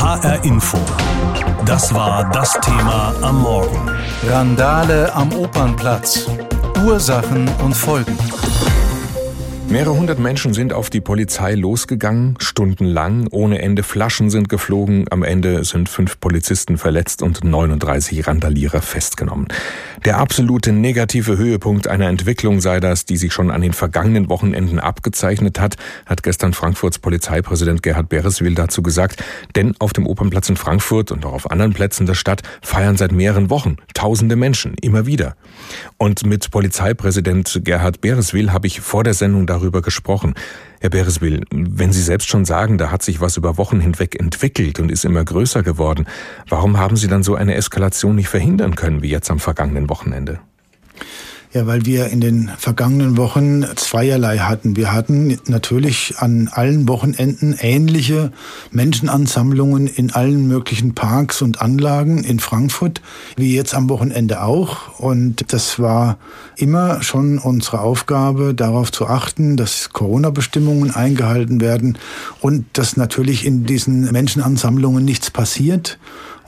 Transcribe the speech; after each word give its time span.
HR 0.00 0.42
Info. 0.44 0.78
Das 1.66 1.92
war 1.92 2.24
das 2.30 2.54
Thema 2.62 3.12
am 3.20 3.42
Morgen. 3.42 3.90
Randale 4.26 5.12
am 5.14 5.30
Opernplatz. 5.34 6.26
Ursachen 6.82 7.46
und 7.62 7.74
Folgen. 7.74 8.16
Mehrere 9.70 9.96
hundert 9.96 10.18
Menschen 10.18 10.52
sind 10.52 10.72
auf 10.72 10.90
die 10.90 11.00
Polizei 11.00 11.54
losgegangen, 11.54 12.34
stundenlang, 12.40 13.28
ohne 13.30 13.62
Ende 13.62 13.84
Flaschen 13.84 14.28
sind 14.28 14.48
geflogen, 14.48 15.04
am 15.10 15.22
Ende 15.22 15.62
sind 15.62 15.88
fünf 15.88 16.18
Polizisten 16.18 16.76
verletzt 16.76 17.22
und 17.22 17.44
39 17.44 18.26
Randalierer 18.26 18.82
festgenommen. 18.82 19.46
Der 20.04 20.18
absolute 20.18 20.72
negative 20.72 21.38
Höhepunkt 21.38 21.86
einer 21.86 22.08
Entwicklung 22.08 22.60
sei 22.60 22.80
das, 22.80 23.04
die 23.04 23.16
sich 23.16 23.32
schon 23.32 23.52
an 23.52 23.60
den 23.60 23.72
vergangenen 23.72 24.28
Wochenenden 24.28 24.80
abgezeichnet 24.80 25.60
hat, 25.60 25.76
hat 26.04 26.24
gestern 26.24 26.52
Frankfurts 26.52 26.98
Polizeipräsident 26.98 27.84
Gerhard 27.84 28.08
Bereswil 28.08 28.56
dazu 28.56 28.82
gesagt, 28.82 29.22
denn 29.54 29.76
auf 29.78 29.92
dem 29.92 30.04
Opernplatz 30.04 30.48
in 30.48 30.56
Frankfurt 30.56 31.12
und 31.12 31.24
auch 31.24 31.32
auf 31.32 31.48
anderen 31.48 31.74
Plätzen 31.74 32.06
der 32.06 32.14
Stadt 32.14 32.42
feiern 32.60 32.96
seit 32.96 33.12
mehreren 33.12 33.50
Wochen 33.50 33.76
tausende 33.94 34.34
Menschen, 34.34 34.74
immer 34.82 35.06
wieder. 35.06 35.36
Und 35.96 36.26
mit 36.26 36.50
Polizeipräsident 36.50 37.60
Gerhard 37.62 38.00
Bereswil 38.00 38.52
habe 38.52 38.66
ich 38.66 38.80
vor 38.80 39.04
der 39.04 39.14
Sendung 39.14 39.46
darüber 39.46 39.59
darüber 39.60 39.82
gesprochen. 39.82 40.34
Herr 40.80 40.90
Bereswil, 40.90 41.44
wenn 41.50 41.92
Sie 41.92 42.02
selbst 42.02 42.28
schon 42.28 42.44
sagen, 42.44 42.78
da 42.78 42.90
hat 42.90 43.02
sich 43.02 43.20
was 43.20 43.36
über 43.36 43.58
Wochen 43.58 43.80
hinweg 43.80 44.18
entwickelt 44.18 44.80
und 44.80 44.90
ist 44.90 45.04
immer 45.04 45.24
größer 45.24 45.62
geworden, 45.62 46.06
warum 46.48 46.78
haben 46.78 46.96
Sie 46.96 47.08
dann 47.08 47.22
so 47.22 47.34
eine 47.34 47.54
Eskalation 47.54 48.16
nicht 48.16 48.28
verhindern 48.28 48.74
können 48.74 49.02
wie 49.02 49.10
jetzt 49.10 49.30
am 49.30 49.38
vergangenen 49.38 49.88
Wochenende? 49.88 50.40
Ja, 51.52 51.66
weil 51.66 51.84
wir 51.84 52.06
in 52.10 52.20
den 52.20 52.48
vergangenen 52.58 53.16
Wochen 53.16 53.64
zweierlei 53.74 54.38
hatten. 54.38 54.76
Wir 54.76 54.92
hatten 54.92 55.36
natürlich 55.48 56.14
an 56.18 56.48
allen 56.52 56.86
Wochenenden 56.86 57.56
ähnliche 57.58 58.30
Menschenansammlungen 58.70 59.88
in 59.88 60.12
allen 60.12 60.46
möglichen 60.46 60.94
Parks 60.94 61.42
und 61.42 61.60
Anlagen 61.60 62.22
in 62.22 62.38
Frankfurt, 62.38 63.02
wie 63.36 63.56
jetzt 63.56 63.74
am 63.74 63.88
Wochenende 63.88 64.44
auch. 64.44 65.00
Und 65.00 65.52
das 65.52 65.80
war 65.80 66.18
immer 66.54 67.02
schon 67.02 67.38
unsere 67.38 67.80
Aufgabe, 67.80 68.54
darauf 68.54 68.92
zu 68.92 69.08
achten, 69.08 69.56
dass 69.56 69.90
Corona-Bestimmungen 69.92 70.92
eingehalten 70.94 71.60
werden 71.60 71.98
und 72.40 72.64
dass 72.74 72.96
natürlich 72.96 73.44
in 73.44 73.66
diesen 73.66 74.02
Menschenansammlungen 74.12 75.04
nichts 75.04 75.32
passiert. 75.32 75.98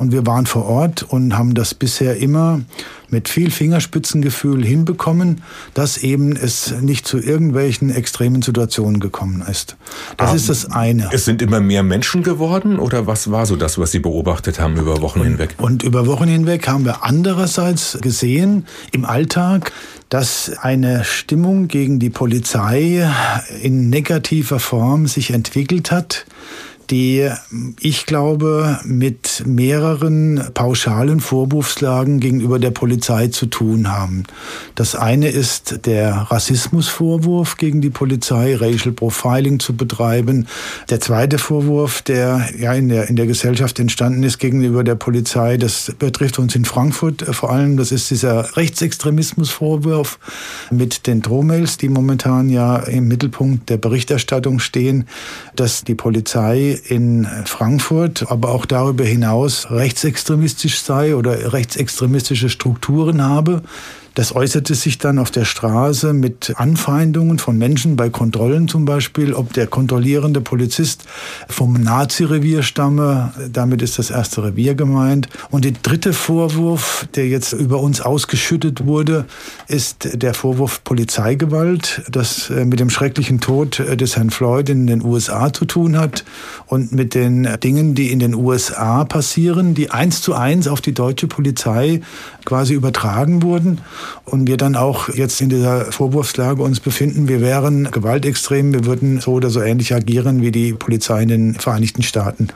Und 0.03 0.11
wir 0.11 0.27
waren 0.27 0.47
vor 0.47 0.65
Ort 0.65 1.05
und 1.05 1.39
haben 1.39 1.55
das 1.55 1.75
bisher 1.75 2.17
immer 2.17 2.61
mit 3.09 3.29
viel 3.29 3.53
Fingerspitzengefühl 3.53 4.65
hinbekommen, 4.65 5.43
dass 5.75 5.97
eben 5.97 6.35
es 6.35 6.75
nicht 6.81 7.07
zu 7.07 7.21
irgendwelchen 7.21 7.89
extremen 7.89 8.43
Situationen 8.43 8.99
gekommen 8.99 9.45
ist. 9.49 9.77
Das 10.17 10.31
um, 10.31 10.37
ist 10.37 10.49
das 10.49 10.73
eine. 10.73 11.09
Es 11.13 11.25
sind 11.25 11.41
immer 11.41 11.61
mehr 11.61 11.85
Menschen 11.85 12.25
geworden 12.25 12.81
oder 12.81 13.07
was 13.07 13.31
war 13.31 13.47
so 13.47 13.55
das, 13.55 13.79
was 13.79 13.93
Sie 13.93 14.01
beobachtet 14.01 14.59
haben 14.59 14.77
über 14.77 15.01
Wochen 15.03 15.21
und, 15.21 15.27
hinweg? 15.27 15.55
Und 15.59 15.85
über 15.85 16.05
Wochen 16.09 16.27
hinweg 16.27 16.67
haben 16.67 16.85
wir 16.85 17.05
andererseits 17.05 17.97
gesehen 18.01 18.67
im 18.91 19.05
Alltag, 19.05 19.71
dass 20.09 20.51
eine 20.59 21.05
Stimmung 21.05 21.69
gegen 21.69 22.01
die 22.01 22.11
Polizei 22.11 23.09
in 23.63 23.89
negativer 23.89 24.59
Form 24.59 25.07
sich 25.07 25.31
entwickelt 25.31 25.93
hat 25.93 26.27
die 26.91 27.29
ich 27.81 28.07
glaube 28.07 28.81
mit 28.85 29.43
mehreren 29.47 30.49
pauschalen 30.55 31.21
Vorwurfslagen 31.21 32.21
gegenüber 32.21 32.59
der 32.59 32.71
Polizei 32.71 33.29
zu 33.29 33.47
tun 33.47 33.91
haben. 33.91 34.25
Das 34.75 34.95
eine 34.95 35.29
ist 35.29 35.87
der 35.87 36.13
Rassismusvorwurf 36.31 37.57
gegen 37.57 37.81
die 37.81 37.91
Polizei, 37.91 38.57
Racial 38.57 38.93
Profiling 38.93 39.61
zu 39.61 39.77
betreiben. 39.77 40.47
Der 40.91 41.01
zweite 41.01 41.39
Vorwurf, 41.39 42.03
der 42.03 42.49
ja 42.59 42.73
in 42.73 42.89
der, 42.89 43.09
in 43.09 43.17
der 43.17 43.27
Gesellschaft 43.27 43.79
entstanden 43.79 44.23
ist 44.23 44.39
gegenüber 44.39 44.85
der 44.85 44.95
Polizei, 44.95 45.57
das 45.57 45.93
betrifft 45.99 46.39
uns 46.39 46.55
in 46.55 46.65
Frankfurt 46.65 47.23
vor 47.35 47.51
allem, 47.51 47.77
das 47.77 47.93
ist 47.93 48.11
dieser 48.11 48.57
Rechtsextremismusvorwurf 48.57 50.19
mit 50.71 51.07
den 51.07 51.23
Drohmails, 51.23 51.77
die 51.77 51.89
momentan 51.89 52.49
ja 52.49 52.77
im 52.77 53.09
Mittelpunkt 53.09 53.69
der 53.71 53.77
Berichterstattung 53.77 54.59
stehen, 54.59 55.07
dass 55.57 55.85
die 55.85 55.95
Polizei 55.95 56.72
in 56.73 57.27
Frankfurt, 57.45 58.31
aber 58.31 58.51
auch 58.51 58.67
darüber 58.67 59.05
hinaus 59.05 59.71
rechtsextremistisch 59.71 60.81
sei 60.81 61.15
oder 61.17 61.53
rechtsextremistische 61.53 62.49
Strukturen 62.49 63.23
habe. 63.23 63.63
Das 64.15 64.35
äußerte 64.35 64.75
sich 64.75 64.99
dann 64.99 65.19
auf 65.19 65.31
der 65.31 65.47
Straße 65.47 66.13
mit 66.13 66.53
Anfeindungen 66.57 67.39
von 67.39 67.57
Menschen 67.57 67.97
bei 67.97 68.11
Kontrollen 68.11 68.69
zum 68.69 68.85
Beispiel, 68.85 69.33
ob 69.33 69.55
der 69.55 69.67
kontrollierende 69.67 70.43
Polizist 70.43 71.05
vom 71.49 71.73
Nazi-Revier 71.73 72.63
stamme. 72.63 73.33
Damit 73.51 73.81
ist 73.81 73.99
das 73.99 74.11
erste 74.11 74.45
Revier 74.45 74.75
gemeint. 74.75 75.29
Und 75.51 75.65
der 75.65 75.73
dritte 75.73 76.13
Vorwurf, 76.13 77.07
der 77.15 77.27
jetzt 77.29 77.55
über 77.55 77.81
uns 77.81 78.03
ausgeschüttet 78.03 78.85
wurde, 78.85 79.25
ist 79.67 80.09
der 80.13 80.35
Vorwurf 80.35 80.85
Polizeigewalt, 80.85 82.03
das 82.11 82.51
äh, 82.51 82.67
mit 82.67 82.81
dem 82.81 82.91
schrecklichen 82.91 83.41
Tod 83.41 83.81
äh, 83.81 83.97
des 83.97 84.17
Herrn 84.17 84.31
Floyd 84.31 84.69
in 84.69 84.87
den 84.87 85.03
USA 85.03 85.53
zu 85.53 85.65
tun 85.65 85.97
hat 85.97 86.25
und 86.67 86.93
mit 86.93 87.15
den 87.15 87.49
Dingen, 87.63 87.95
die 87.95 88.13
in 88.13 88.19
den 88.19 88.35
USA 88.35 89.05
passieren, 89.05 89.75
die 89.75 89.91
eins 89.91 90.21
zu 90.21 90.35
eins 90.35 90.69
auf 90.69 90.83
die 90.83 90.93
deutsche 90.93 91.29
Polizei 91.29 92.03
quasi 92.45 92.75
übertragen 92.75 93.43
wurden 93.43 93.81
und 94.25 94.47
wir 94.47 94.57
dann 94.57 94.77
auch 94.77 95.09
jetzt 95.09 95.41
in 95.41 95.49
dieser 95.49 95.93
Vorwurfslage 95.93 96.63
uns 96.63 96.81
befinden, 96.81 97.29
wir 97.29 97.41
wären 97.41 97.91
gewaltextrem, 97.91 98.73
wir 98.73 98.85
würden 98.85 99.21
so 99.21 99.33
oder 99.33 99.51
so 99.51 99.61
ähnlich 99.61 99.95
agieren 99.95 100.43
wie 100.43 100.53
die 100.53 100.73
Polizei 100.73 101.23
in 101.23 101.29
den 101.29 101.55
Vereinigten 101.55 102.03
Staaten. 102.03 102.49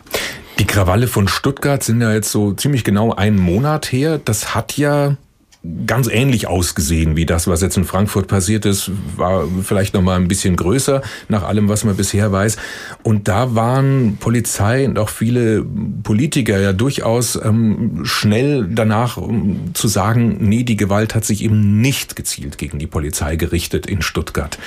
Die 0.58 0.66
Krawalle 0.66 1.06
von 1.06 1.28
Stuttgart 1.28 1.82
sind 1.82 2.00
ja 2.00 2.12
jetzt 2.12 2.30
so 2.30 2.52
ziemlich 2.52 2.82
genau 2.82 3.12
einen 3.12 3.38
Monat 3.38 3.92
her. 3.92 4.18
Das 4.24 4.54
hat 4.54 4.76
ja 4.78 5.16
ganz 5.86 6.08
ähnlich 6.08 6.46
ausgesehen 6.46 7.16
wie 7.16 7.26
das, 7.26 7.46
was 7.46 7.60
jetzt 7.60 7.76
in 7.76 7.84
Frankfurt 7.84 8.28
passiert 8.28 8.64
ist, 8.64 8.90
war 9.16 9.44
vielleicht 9.62 9.94
noch 9.94 10.02
mal 10.02 10.16
ein 10.16 10.28
bisschen 10.28 10.56
größer 10.56 11.02
nach 11.28 11.42
allem, 11.42 11.68
was 11.68 11.84
man 11.84 11.96
bisher 11.96 12.32
weiß. 12.32 12.56
Und 13.02 13.28
da 13.28 13.54
waren 13.54 14.16
Polizei 14.18 14.86
und 14.86 14.98
auch 14.98 15.08
viele 15.08 15.64
Politiker 16.02 16.60
ja 16.60 16.72
durchaus 16.72 17.36
ähm, 17.42 18.00
schnell 18.04 18.68
danach 18.70 19.16
um 19.16 19.74
zu 19.74 19.88
sagen, 19.88 20.36
nee, 20.40 20.64
die 20.64 20.76
Gewalt 20.76 21.14
hat 21.14 21.24
sich 21.24 21.42
eben 21.42 21.80
nicht 21.80 22.16
gezielt 22.16 22.58
gegen 22.58 22.78
die 22.78 22.86
Polizei 22.86 23.36
gerichtet 23.36 23.86
in 23.86 24.02
Stuttgart. 24.02 24.58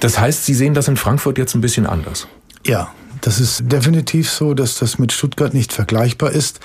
Das 0.00 0.18
heißt, 0.18 0.44
Sie 0.44 0.54
sehen 0.54 0.74
das 0.74 0.88
in 0.88 0.96
Frankfurt 0.96 1.38
jetzt 1.38 1.54
ein 1.54 1.60
bisschen 1.60 1.86
anders. 1.86 2.26
Ja, 2.66 2.92
das 3.22 3.40
ist 3.40 3.62
definitiv 3.72 4.30
so, 4.30 4.52
dass 4.52 4.78
das 4.78 4.98
mit 4.98 5.12
Stuttgart 5.12 5.54
nicht 5.54 5.72
vergleichbar 5.72 6.32
ist, 6.32 6.60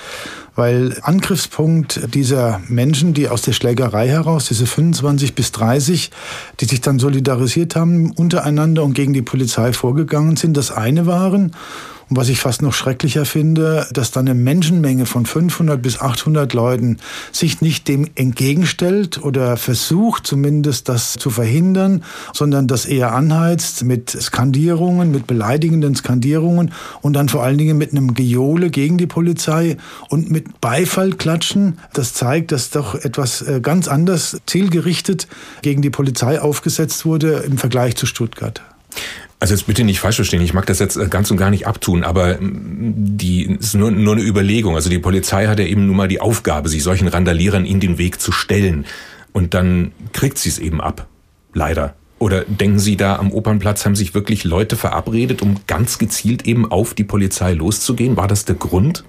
weil 0.55 0.97
Angriffspunkt 1.03 2.13
dieser 2.13 2.59
Menschen, 2.67 3.13
die 3.13 3.29
aus 3.29 3.43
der 3.43 3.53
Schlägerei 3.53 4.07
heraus, 4.07 4.47
diese 4.47 4.65
25 4.65 5.35
bis 5.35 5.51
30, 5.51 6.11
die 6.59 6.65
sich 6.65 6.81
dann 6.81 6.97
solidarisiert 6.97 7.75
haben 7.75 8.11
untereinander 8.11 8.83
und 8.83 8.93
gegen 8.93 9.13
die 9.13 9.21
Polizei 9.21 9.71
vorgegangen 9.71 10.35
sind, 10.35 10.57
das 10.57 10.71
eine 10.71 11.05
waren 11.05 11.51
und 12.09 12.15
was 12.15 12.29
ich 12.29 12.39
fast 12.39 12.61
noch 12.61 12.73
schrecklicher 12.73 13.25
finde, 13.25 13.87
dass 13.91 14.11
dann 14.11 14.27
eine 14.27 14.39
Menschenmenge 14.39 15.05
von 15.05 15.25
500 15.25 15.81
bis 15.81 15.99
800 15.99 16.53
Leuten 16.53 16.97
sich 17.31 17.61
nicht 17.61 17.87
dem 17.87 18.07
entgegenstellt 18.15 19.21
oder 19.21 19.57
versucht 19.57 20.25
zumindest 20.25 20.87
das 20.87 21.13
zu 21.13 21.29
verhindern, 21.29 22.03
sondern 22.33 22.67
das 22.67 22.85
eher 22.85 23.13
anheizt 23.13 23.83
mit 23.83 24.09
Skandierungen, 24.09 25.11
mit 25.11 25.27
beleidigenden 25.27 25.95
Skandierungen 25.95 26.71
und 27.01 27.13
dann 27.13 27.27
vor 27.27 27.43
allen 27.43 27.57
Dingen 27.57 27.77
mit 27.77 27.91
einem 27.91 28.13
Gejohle 28.13 28.69
gegen 28.69 28.97
die 28.97 29.07
Polizei 29.07 29.77
und 30.09 30.31
mit 30.31 30.61
Beifall 30.61 31.11
klatschen. 31.11 31.79
Das 31.93 32.13
zeigt, 32.13 32.51
dass 32.53 32.69
doch 32.69 32.95
etwas 32.95 33.41
äh, 33.41 33.59
ganz 33.61 33.87
anders 33.87 34.37
zielgerichtet 34.45 35.27
gegen 35.61 35.81
die 35.81 35.89
Polizei 35.89 36.39
aufgesetzt 36.39 37.05
wurde 37.05 37.43
im 37.45 37.57
Vergleich 37.57 37.97
zu 37.97 38.05
Stuttgart. 38.05 38.61
Also 39.39 39.53
jetzt 39.53 39.67
bitte 39.67 39.83
nicht 39.83 39.99
falsch 39.99 40.15
verstehen, 40.15 40.41
ich 40.41 40.53
mag 40.53 40.65
das 40.65 40.79
jetzt 40.79 40.97
äh, 40.97 41.07
ganz 41.07 41.29
und 41.29 41.37
gar 41.37 41.51
nicht 41.51 41.67
abtun, 41.67 42.03
aber 42.03 42.41
mm, 42.41 42.93
die 43.17 43.43
ist 43.43 43.75
nur, 43.75 43.91
nur 43.91 44.15
eine 44.15 44.23
Überlegung. 44.23 44.75
Also 44.75 44.89
die 44.89 44.99
Polizei 44.99 45.47
hat 45.47 45.59
ja 45.59 45.65
eben 45.65 45.85
nun 45.85 45.95
mal 45.95 46.07
die 46.07 46.21
Aufgabe, 46.21 46.69
sich 46.69 46.83
solchen 46.83 47.07
Randalierern 47.07 47.65
in 47.65 47.79
den 47.79 47.97
Weg 47.97 48.19
zu 48.19 48.31
stellen. 48.31 48.85
Und 49.33 49.53
dann 49.53 49.91
kriegt 50.13 50.39
sie 50.39 50.49
es 50.49 50.57
eben 50.57 50.81
ab. 50.81 51.07
Leider. 51.53 51.93
Oder 52.19 52.45
denken 52.45 52.79
Sie 52.79 52.97
da 52.97 53.17
am 53.17 53.31
Opernplatz 53.31 53.85
haben 53.85 53.95
sich 53.95 54.15
wirklich 54.15 54.43
Leute 54.43 54.75
verabredet, 54.75 55.43
um 55.43 55.57
ganz 55.67 55.99
gezielt 55.99 56.47
eben 56.47 56.69
auf 56.69 56.95
die 56.95 57.03
Polizei 57.03 57.53
loszugehen? 57.53 58.17
War 58.17 58.27
das 58.27 58.45
der 58.45 58.55
Grund? 58.55 59.03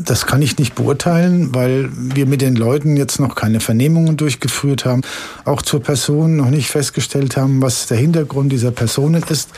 Das 0.00 0.26
kann 0.26 0.42
ich 0.42 0.58
nicht 0.58 0.76
beurteilen, 0.76 1.54
weil 1.54 1.90
wir 1.92 2.26
mit 2.26 2.40
den 2.40 2.54
Leuten 2.54 2.96
jetzt 2.96 3.18
noch 3.18 3.34
keine 3.34 3.58
Vernehmungen 3.58 4.16
durchgeführt 4.16 4.84
haben, 4.84 5.02
auch 5.44 5.60
zur 5.60 5.82
Person 5.82 6.36
noch 6.36 6.50
nicht 6.50 6.70
festgestellt 6.70 7.36
haben, 7.36 7.60
was 7.60 7.88
der 7.88 7.98
Hintergrund 7.98 8.52
dieser 8.52 8.70
Personen 8.70 9.24
ist. 9.28 9.50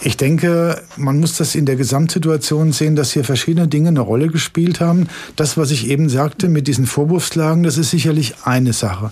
Ich 0.00 0.16
denke, 0.16 0.80
man 0.96 1.18
muss 1.18 1.36
das 1.38 1.56
in 1.56 1.66
der 1.66 1.74
Gesamtsituation 1.74 2.70
sehen, 2.70 2.94
dass 2.94 3.12
hier 3.12 3.24
verschiedene 3.24 3.66
Dinge 3.66 3.88
eine 3.88 4.00
Rolle 4.00 4.28
gespielt 4.28 4.80
haben. 4.80 5.08
Das, 5.34 5.56
was 5.56 5.72
ich 5.72 5.88
eben 5.88 6.08
sagte 6.08 6.48
mit 6.48 6.68
diesen 6.68 6.86
Vorwurfslagen, 6.86 7.64
das 7.64 7.78
ist 7.78 7.90
sicherlich 7.90 8.34
eine 8.44 8.72
Sache. 8.72 9.10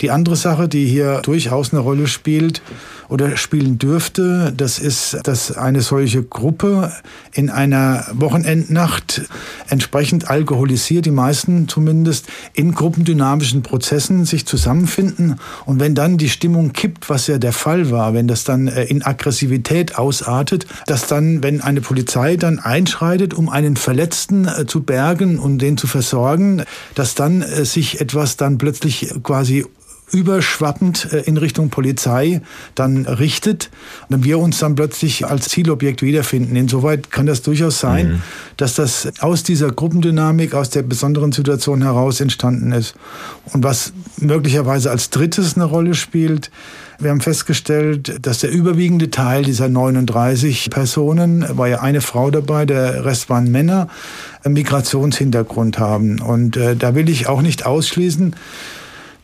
Die 0.00 0.12
andere 0.12 0.36
Sache, 0.36 0.68
die 0.68 0.86
hier 0.86 1.22
durchaus 1.22 1.72
eine 1.72 1.80
Rolle 1.80 2.06
spielt 2.06 2.62
oder 3.08 3.36
spielen 3.36 3.78
dürfte, 3.78 4.52
das 4.56 4.78
ist, 4.78 5.18
dass 5.24 5.56
eine 5.56 5.80
solche 5.80 6.22
Gruppe 6.22 6.92
in 7.32 7.50
einer 7.50 8.06
Wochenendnacht 8.12 9.22
entsprechend 9.68 10.30
alkoholisiert, 10.30 11.06
die 11.06 11.10
meisten 11.10 11.68
zumindest, 11.68 12.26
in 12.52 12.74
gruppendynamischen 12.74 13.62
Prozessen 13.62 14.24
sich 14.24 14.46
zusammenfinden. 14.46 15.40
Und 15.64 15.80
wenn 15.80 15.94
dann 15.96 16.18
die 16.18 16.28
Stimmung 16.28 16.72
kippt, 16.72 17.08
was 17.10 17.26
ja 17.26 17.38
der 17.38 17.52
Fall 17.52 17.90
war, 17.90 18.14
wenn 18.14 18.28
das 18.28 18.44
dann 18.44 18.68
äh, 18.68 18.84
in 18.84 19.02
Aggressivität 19.02 19.98
aus 19.98 20.27
ausartet, 20.28 20.66
dass 20.86 21.06
dann, 21.06 21.42
wenn 21.42 21.60
eine 21.60 21.80
Polizei 21.80 22.36
dann 22.36 22.58
einschreitet, 22.58 23.34
um 23.34 23.48
einen 23.48 23.76
Verletzten 23.76 24.46
äh, 24.46 24.66
zu 24.66 24.82
bergen 24.82 25.38
und 25.38 25.58
den 25.58 25.76
zu 25.76 25.86
versorgen, 25.86 26.64
dass 26.94 27.14
dann 27.14 27.42
äh, 27.42 27.64
sich 27.64 28.00
etwas 28.00 28.36
dann 28.36 28.58
plötzlich 28.58 29.12
quasi 29.22 29.64
überschwappend 30.12 31.12
äh, 31.12 31.20
in 31.20 31.36
Richtung 31.36 31.70
Polizei 31.70 32.40
dann 32.74 33.06
richtet 33.06 33.70
und 34.08 34.24
wir 34.24 34.38
uns 34.38 34.58
dann 34.58 34.74
plötzlich 34.74 35.26
als 35.26 35.48
Zielobjekt 35.48 36.02
wiederfinden. 36.02 36.56
Insoweit 36.56 37.10
kann 37.10 37.26
das 37.26 37.42
durchaus 37.42 37.80
sein, 37.80 38.08
mhm. 38.08 38.22
dass 38.56 38.74
das 38.74 39.08
aus 39.20 39.42
dieser 39.42 39.70
Gruppendynamik, 39.70 40.54
aus 40.54 40.70
der 40.70 40.82
besonderen 40.82 41.32
Situation 41.32 41.82
heraus 41.82 42.20
entstanden 42.20 42.72
ist. 42.72 42.94
Und 43.52 43.64
was 43.64 43.92
möglicherweise 44.18 44.90
als 44.90 45.10
drittes 45.10 45.54
eine 45.54 45.64
Rolle 45.64 45.94
spielt, 45.94 46.50
wir 47.00 47.10
haben 47.10 47.20
festgestellt, 47.20 48.26
dass 48.26 48.40
der 48.40 48.50
überwiegende 48.50 49.08
Teil 49.08 49.44
dieser 49.44 49.68
39 49.68 50.68
Personen, 50.68 51.44
war 51.56 51.68
ja 51.68 51.80
eine 51.80 52.00
Frau 52.00 52.32
dabei, 52.32 52.66
der 52.66 53.04
Rest 53.04 53.30
waren 53.30 53.52
Männer, 53.52 53.86
Migrationshintergrund 54.44 55.78
haben. 55.78 56.20
Und 56.20 56.56
äh, 56.56 56.74
da 56.74 56.96
will 56.96 57.08
ich 57.08 57.28
auch 57.28 57.40
nicht 57.40 57.66
ausschließen, 57.66 58.34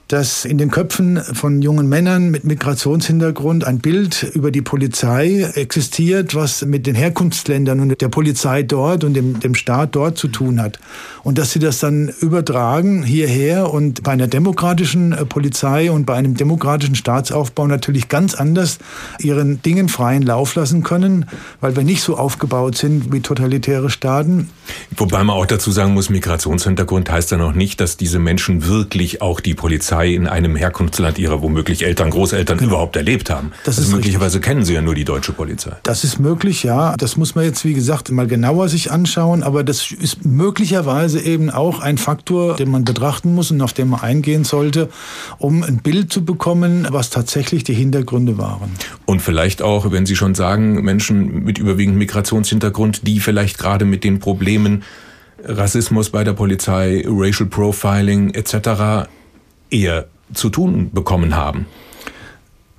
dass 0.08 0.44
in 0.44 0.58
den 0.58 0.70
Köpfen 0.70 1.18
von 1.22 1.62
jungen 1.62 1.88
Männern 1.88 2.30
mit 2.30 2.44
Migrationshintergrund 2.44 3.64
ein 3.64 3.78
Bild 3.78 4.22
über 4.34 4.50
die 4.50 4.60
Polizei 4.60 5.50
existiert, 5.54 6.34
was 6.34 6.64
mit 6.64 6.86
den 6.86 6.94
Herkunftsländern 6.94 7.80
und 7.80 8.00
der 8.00 8.08
Polizei 8.08 8.62
dort 8.62 9.02
und 9.02 9.14
dem, 9.14 9.40
dem 9.40 9.54
Staat 9.54 9.94
dort 9.94 10.18
zu 10.18 10.28
tun 10.28 10.60
hat. 10.60 10.78
Und 11.22 11.38
dass 11.38 11.52
sie 11.52 11.58
das 11.58 11.78
dann 11.78 12.12
übertragen 12.20 13.02
hierher 13.02 13.72
und 13.72 14.02
bei 14.02 14.12
einer 14.12 14.26
demokratischen 14.26 15.12
äh, 15.12 15.24
Polizei 15.24 15.90
und 15.90 16.04
bei 16.04 16.14
einem 16.14 16.34
demokratischen 16.34 16.96
Staatsaufbau 16.96 17.66
natürlich 17.66 18.08
ganz 18.08 18.34
anders 18.34 18.78
ihren 19.20 19.62
Dingen 19.62 19.88
freien 19.88 20.22
Lauf 20.22 20.54
lassen 20.54 20.82
können, 20.82 21.26
weil 21.62 21.76
wir 21.76 21.82
nicht 21.82 22.02
so 22.02 22.16
aufgebaut 22.18 22.76
sind 22.76 23.10
wie 23.10 23.20
totalitäre 23.20 23.88
Staaten. 23.88 24.50
Wobei 24.96 25.24
man 25.24 25.34
auch 25.34 25.46
dazu 25.46 25.70
sagen 25.70 25.94
muss, 25.94 26.10
Migrationshintergrund 26.10 27.10
heißt 27.10 27.30
ja 27.30 27.38
noch 27.38 27.54
nicht, 27.54 27.80
dass 27.80 27.96
diese 27.96 28.18
Menschen 28.18 28.66
wirklich 28.66 29.22
auch 29.22 29.40
die 29.40 29.54
Polizei 29.54 29.93
Polizei 29.94 30.14
in 30.14 30.26
einem 30.26 30.56
Herkunftsland 30.56 31.18
ihrer 31.18 31.42
womöglich 31.42 31.84
Eltern, 31.84 32.10
Großeltern 32.10 32.58
überhaupt 32.58 32.96
erlebt 32.96 33.30
haben. 33.30 33.52
Das 33.64 33.78
also 33.78 33.88
ist 33.88 33.94
möglicherweise 33.94 34.38
richtig. 34.38 34.48
kennen 34.48 34.64
sie 34.64 34.74
ja 34.74 34.82
nur 34.82 34.94
die 34.94 35.04
deutsche 35.04 35.32
Polizei. 35.32 35.72
Das 35.82 36.04
ist 36.04 36.18
möglich, 36.18 36.62
ja. 36.62 36.96
Das 36.96 37.16
muss 37.16 37.34
man 37.34 37.44
jetzt, 37.44 37.64
wie 37.64 37.74
gesagt, 37.74 38.10
mal 38.10 38.26
genauer 38.26 38.68
sich 38.68 38.90
anschauen. 38.90 39.42
Aber 39.42 39.64
das 39.64 39.90
ist 39.90 40.24
möglicherweise 40.24 41.20
eben 41.20 41.50
auch 41.50 41.80
ein 41.80 41.98
Faktor, 41.98 42.56
den 42.56 42.70
man 42.70 42.84
betrachten 42.84 43.34
muss 43.34 43.50
und 43.50 43.60
auf 43.60 43.72
den 43.72 43.88
man 43.88 44.00
eingehen 44.00 44.44
sollte, 44.44 44.88
um 45.38 45.62
ein 45.62 45.78
Bild 45.78 46.12
zu 46.12 46.24
bekommen, 46.24 46.86
was 46.90 47.10
tatsächlich 47.10 47.64
die 47.64 47.74
Hintergründe 47.74 48.38
waren. 48.38 48.70
Und 49.06 49.22
vielleicht 49.22 49.62
auch, 49.62 49.90
wenn 49.90 50.06
Sie 50.06 50.16
schon 50.16 50.34
sagen, 50.34 50.82
Menschen 50.82 51.44
mit 51.44 51.58
überwiegend 51.58 51.96
Migrationshintergrund, 51.96 53.06
die 53.06 53.20
vielleicht 53.20 53.58
gerade 53.58 53.84
mit 53.84 54.04
den 54.04 54.18
Problemen 54.18 54.82
Rassismus 55.46 56.10
bei 56.10 56.24
der 56.24 56.32
Polizei, 56.32 57.04
Racial 57.06 57.48
Profiling 57.48 58.32
etc 58.32 59.08
eher 59.70 60.06
zu 60.32 60.50
tun 60.50 60.90
bekommen 60.92 61.36
haben. 61.36 61.66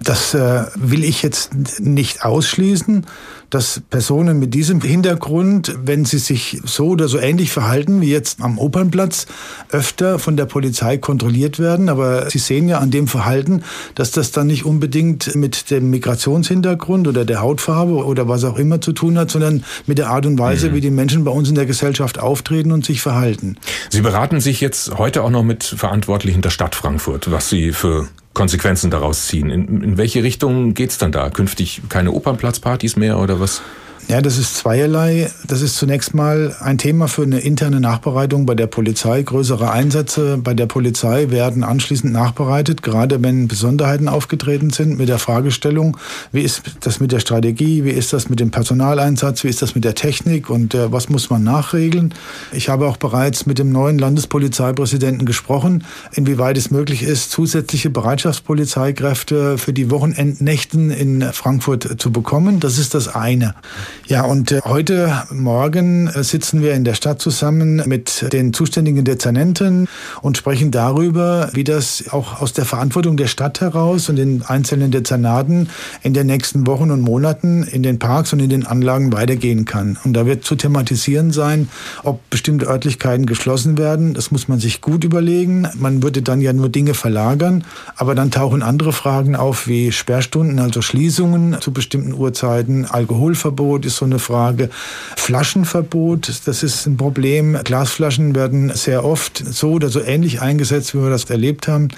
Das 0.06 0.34
äh, 0.34 0.66
will 0.75 1.04
ich 1.04 1.22
jetzt 1.22 1.80
nicht 1.80 2.24
ausschließen 2.24 3.06
dass 3.50 3.81
Personen 3.90 4.40
mit 4.40 4.54
diesem 4.54 4.81
Hintergrund, 4.81 5.75
wenn 5.84 6.04
sie 6.04 6.18
sich 6.18 6.60
so 6.66 6.88
oder 6.90 7.07
so 7.07 7.18
ähnlich 7.19 7.52
verhalten 7.52 8.02
wie 8.02 8.12
jetzt 8.12 8.42
am 8.42 8.57
Opernplatz, 8.57 9.28
öfter 9.69 10.19
von 10.19 10.36
der 10.36 10.46
Polizei 10.46 10.98
kontrolliert 10.98 11.60
werden. 11.60 11.88
Aber 11.88 12.30
Sie 12.30 12.40
sehen 12.40 12.68
ja 12.68 12.80
an 12.80 12.92
dem 12.92 13.07
Verhalten, 13.07 13.63
dass 13.96 14.12
das 14.12 14.31
dann 14.31 14.48
nicht 14.48 14.66
unbedingt 14.66 15.36
mit 15.36 15.72
dem 15.72 15.90
Migrationshintergrund 15.90 17.07
oder 17.07 17.24
der 17.24 17.42
Hautfarbe 17.42 18.06
oder 18.06 18.28
was 18.28 18.44
auch 18.44 18.57
immer 18.57 18.81
zu 18.81 18.94
tun 18.94 19.18
hat, 19.18 19.31
sondern 19.31 19.63
mit 19.86 20.00
der 20.00 20.10
Art 20.10 20.25
und 20.25 20.38
Weise, 20.38 20.69
mhm. 20.69 20.75
wie 20.75 20.81
die 20.81 20.92
Menschen 20.92 21.24
bei 21.24 21.31
uns 21.31 21.48
in 21.48 21.56
der 21.56 21.66
Gesellschaft 21.66 22.19
auftreten 22.19 22.72
und 22.72 22.86
sich 22.86 23.02
verhalten. 23.02 23.57
Sie 23.90 24.02
beraten 24.02 24.42
sich 24.42 24.60
jetzt 24.60 24.98
heute 24.98 25.24
auch 25.24 25.30
noch 25.30 25.44
mit 25.44 25.63
Verantwortlichen 25.63 26.42
der 26.42 26.50
Stadt 26.50 26.75
Frankfurt, 26.75 27.31
was 27.31 27.50
Sie 27.50 27.72
für 27.72 28.07
Konsequenzen 28.35 28.91
daraus 28.91 29.25
ziehen. 29.25 29.49
In, 29.49 29.81
in 29.81 29.97
welche 29.97 30.21
Richtung 30.21 30.75
geht's 30.75 30.99
dann 30.99 31.11
da? 31.11 31.31
Künftig 31.31 31.81
keine 31.89 32.11
Opernplatzpartys 32.11 32.95
mehr 32.95 33.17
oder 33.17 33.39
was? 33.39 33.63
Ja, 34.07 34.22
das 34.22 34.38
ist 34.38 34.56
zweierlei. 34.56 35.31
Das 35.48 35.63
ist 35.63 35.78
zunächst 35.78 36.13
mal 36.13 36.56
ein 36.60 36.78
Thema 36.78 37.07
für 37.07 37.24
eine 37.24 37.40
interne 37.40 37.80
Nachbereitung 37.80 38.46
bei 38.46 38.54
der 38.54 38.68
Polizei. 38.68 39.24
Größere 39.24 39.72
Einsätze 39.72 40.38
bei 40.38 40.54
der 40.54 40.68
Polizei 40.68 41.31
werden 41.31 41.63
anschließend 41.63 42.13
nachbereitet, 42.13 42.84
gerade 42.84 43.24
wenn 43.24 43.48
Besonderheiten 43.48 44.07
aufgetreten 44.07 44.69
sind 44.69 45.00
mit 45.00 45.10
der 45.10 45.18
Fragestellung, 45.18 45.98
wie 46.31 46.42
ist 46.42 46.62
das 46.81 47.00
mit 47.00 47.13
der 47.13 47.19
Strategie, 47.19 47.84
wie 47.84 47.90
ist 47.90 48.13
das 48.13 48.30
mit 48.30 48.40
dem 48.40 48.52
Personaleinsatz, 48.52 49.44
wie 49.44 49.48
ist 49.48 49.63
das 49.63 49.74
mit 49.74 49.84
der 49.84 49.96
Technik 49.96 50.52
und 50.52 50.75
äh, 50.75 50.92
was 50.92 51.10
muss 51.10 51.31
man 51.31 51.44
nachregeln. 51.44 52.13
Ich 52.52 52.69
habe 52.69 52.86
auch 52.86 52.98
bereits 52.98 53.48
mit 53.48 53.57
dem 53.57 53.72
neuen 53.72 53.98
Landespolizeipräsidenten 53.98 55.25
gesprochen, 55.25 55.84
inwieweit 56.13 56.60
es 56.60 56.69
möglich 56.69 57.02
ist, 57.02 57.31
zusätzliche 57.31 57.90
Bereitschaftspolizeikräfte 57.90 59.57
für 59.57 59.74
die 59.74 59.90
Wochenendnächten 59.90 60.92
in 60.92 61.24
Frankfurt 61.34 62.00
zu 62.00 62.12
bekommen. 62.12 62.60
Das 62.60 62.78
ist 62.78 62.94
das 62.94 63.07
eine. 63.07 63.56
Ja, 64.07 64.24
und 64.24 64.51
äh, 64.51 64.62
heute 64.65 65.24
Morgen 65.31 66.07
äh, 66.07 66.24
sitzen 66.24 66.62
wir 66.62 66.74
in 66.74 66.83
der 66.83 66.94
Stadt 66.94 67.21
zusammen 67.21 67.81
mit 67.88 68.31
den 68.31 68.53
zuständigen 68.53 69.03
Dezernenten 69.03 69.88
und 70.21 70.38
sprechen 70.38 70.69
darüber, 70.69 71.50
wie 71.53 71.63
das 71.63 72.06
auch 72.12 72.39
aus 72.39 72.53
der 72.53 72.65
Verantwortung 72.65 73.18
der 73.18 73.25
Stadt 73.25 73.62
heraus 73.62 74.07
und 74.09 74.18
den 74.18 74.44
einzelnen 74.44 74.92
Dezernaten 74.92 75.69
in 76.03 76.13
den 76.13 76.27
nächsten 76.27 76.68
Wochen 76.68 76.92
und 76.92 77.01
Monaten 77.01 77.63
in 77.63 77.81
den 77.81 77.97
Parks 77.97 78.31
und 78.31 78.39
in 78.42 78.50
den 78.50 78.68
Anlagen 78.68 79.12
weitergehen 79.12 79.65
kann. 79.65 79.97
Und 80.03 80.13
da 80.13 80.27
wird 80.27 80.45
zu 80.45 80.56
thematisieren 80.56 81.31
sein, 81.31 81.68
ob 82.03 82.30
bestimmte 82.30 82.68
Örtlichkeiten 82.68 83.25
geschlossen 83.25 83.80
werden. 83.80 84.13
Das 84.13 84.30
muss 84.30 84.47
man 84.47 84.59
sich 84.59 84.81
gut 84.81 85.03
überlegen. 85.03 85.68
Man 85.80 86.03
würde 86.03 86.21
dann 86.21 86.42
ja 86.42 86.53
nur 86.53 86.69
Dinge 86.69 86.94
verlagern, 86.94 87.63
aber 87.95 88.13
dann 88.13 88.30
tauchen 88.30 88.62
andere 88.62 88.94
Fragen 88.94 89.36
auf 89.36 89.68
wie 89.68 89.92
Sperrstunden, 89.92 90.59
also 90.59 90.83
Schließungen 90.83 91.57
zu 91.59 91.74
bestimmten 91.74 92.13
Uhrzeiten, 92.13 92.86
Alkoholverbot, 92.86 93.84
ist 93.85 93.97
so 93.97 94.05
eine 94.05 94.19
Frage. 94.19 94.69
Flaschenverbot, 95.15 96.41
das 96.45 96.63
ist 96.63 96.85
ein 96.85 96.97
Problem. 96.97 97.57
Glasflaschen 97.63 98.35
werden 98.35 98.71
sehr 98.73 99.06
oft 99.06 99.44
so 99.45 99.71
oder 99.71 99.89
so 99.89 100.01
ähnlich 100.01 100.42
eingesetzt, 100.42 100.94
wie 100.94 101.01
wir 101.01 101.09
das 101.09 101.25
erlebt 101.25 101.68
haben. 101.68 101.89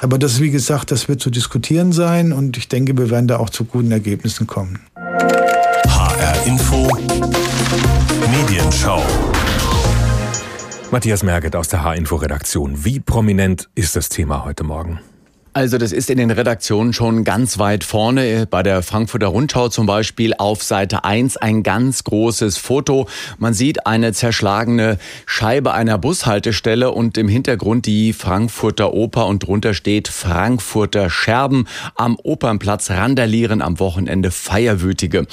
Aber 0.00 0.18
das, 0.18 0.40
wie 0.40 0.50
gesagt, 0.50 0.90
das 0.90 1.08
wird 1.08 1.20
zu 1.20 1.30
diskutieren 1.30 1.92
sein 1.92 2.32
und 2.32 2.56
ich 2.56 2.68
denke, 2.68 2.96
wir 2.96 3.10
werden 3.10 3.28
da 3.28 3.38
auch 3.38 3.50
zu 3.50 3.64
guten 3.64 3.92
Ergebnissen 3.92 4.46
kommen. 4.46 4.80
HR 4.96 6.46
Info 6.46 6.88
Medienschau. 8.30 9.02
Matthias 10.90 11.22
Merget 11.22 11.56
aus 11.56 11.68
der 11.68 11.82
H-Info-Redaktion. 11.84 12.84
Wie 12.84 13.00
prominent 13.00 13.68
ist 13.74 13.96
das 13.96 14.08
Thema 14.10 14.44
heute 14.44 14.62
Morgen? 14.62 15.00
Also 15.54 15.76
das 15.76 15.92
ist 15.92 16.08
in 16.08 16.16
den 16.16 16.30
Redaktionen 16.30 16.94
schon 16.94 17.24
ganz 17.24 17.58
weit 17.58 17.84
vorne. 17.84 18.46
Bei 18.48 18.62
der 18.62 18.82
Frankfurter 18.82 19.26
Rundschau 19.26 19.68
zum 19.68 19.84
Beispiel 19.84 20.32
auf 20.32 20.62
Seite 20.62 21.04
1 21.04 21.36
ein 21.36 21.62
ganz 21.62 22.04
großes 22.04 22.56
Foto. 22.56 23.06
Man 23.36 23.52
sieht 23.52 23.86
eine 23.86 24.14
zerschlagene 24.14 24.96
Scheibe 25.26 25.74
einer 25.74 25.98
Bushaltestelle 25.98 26.90
und 26.90 27.18
im 27.18 27.28
Hintergrund 27.28 27.84
die 27.84 28.14
Frankfurter 28.14 28.94
Oper 28.94 29.26
und 29.26 29.46
drunter 29.46 29.74
steht 29.74 30.08
Frankfurter 30.08 31.10
Scherben. 31.10 31.66
Am 31.96 32.16
Opernplatz 32.22 32.88
randalieren 32.88 33.60
am 33.60 33.78
Wochenende 33.78 34.30
Feierwütige. 34.30 35.26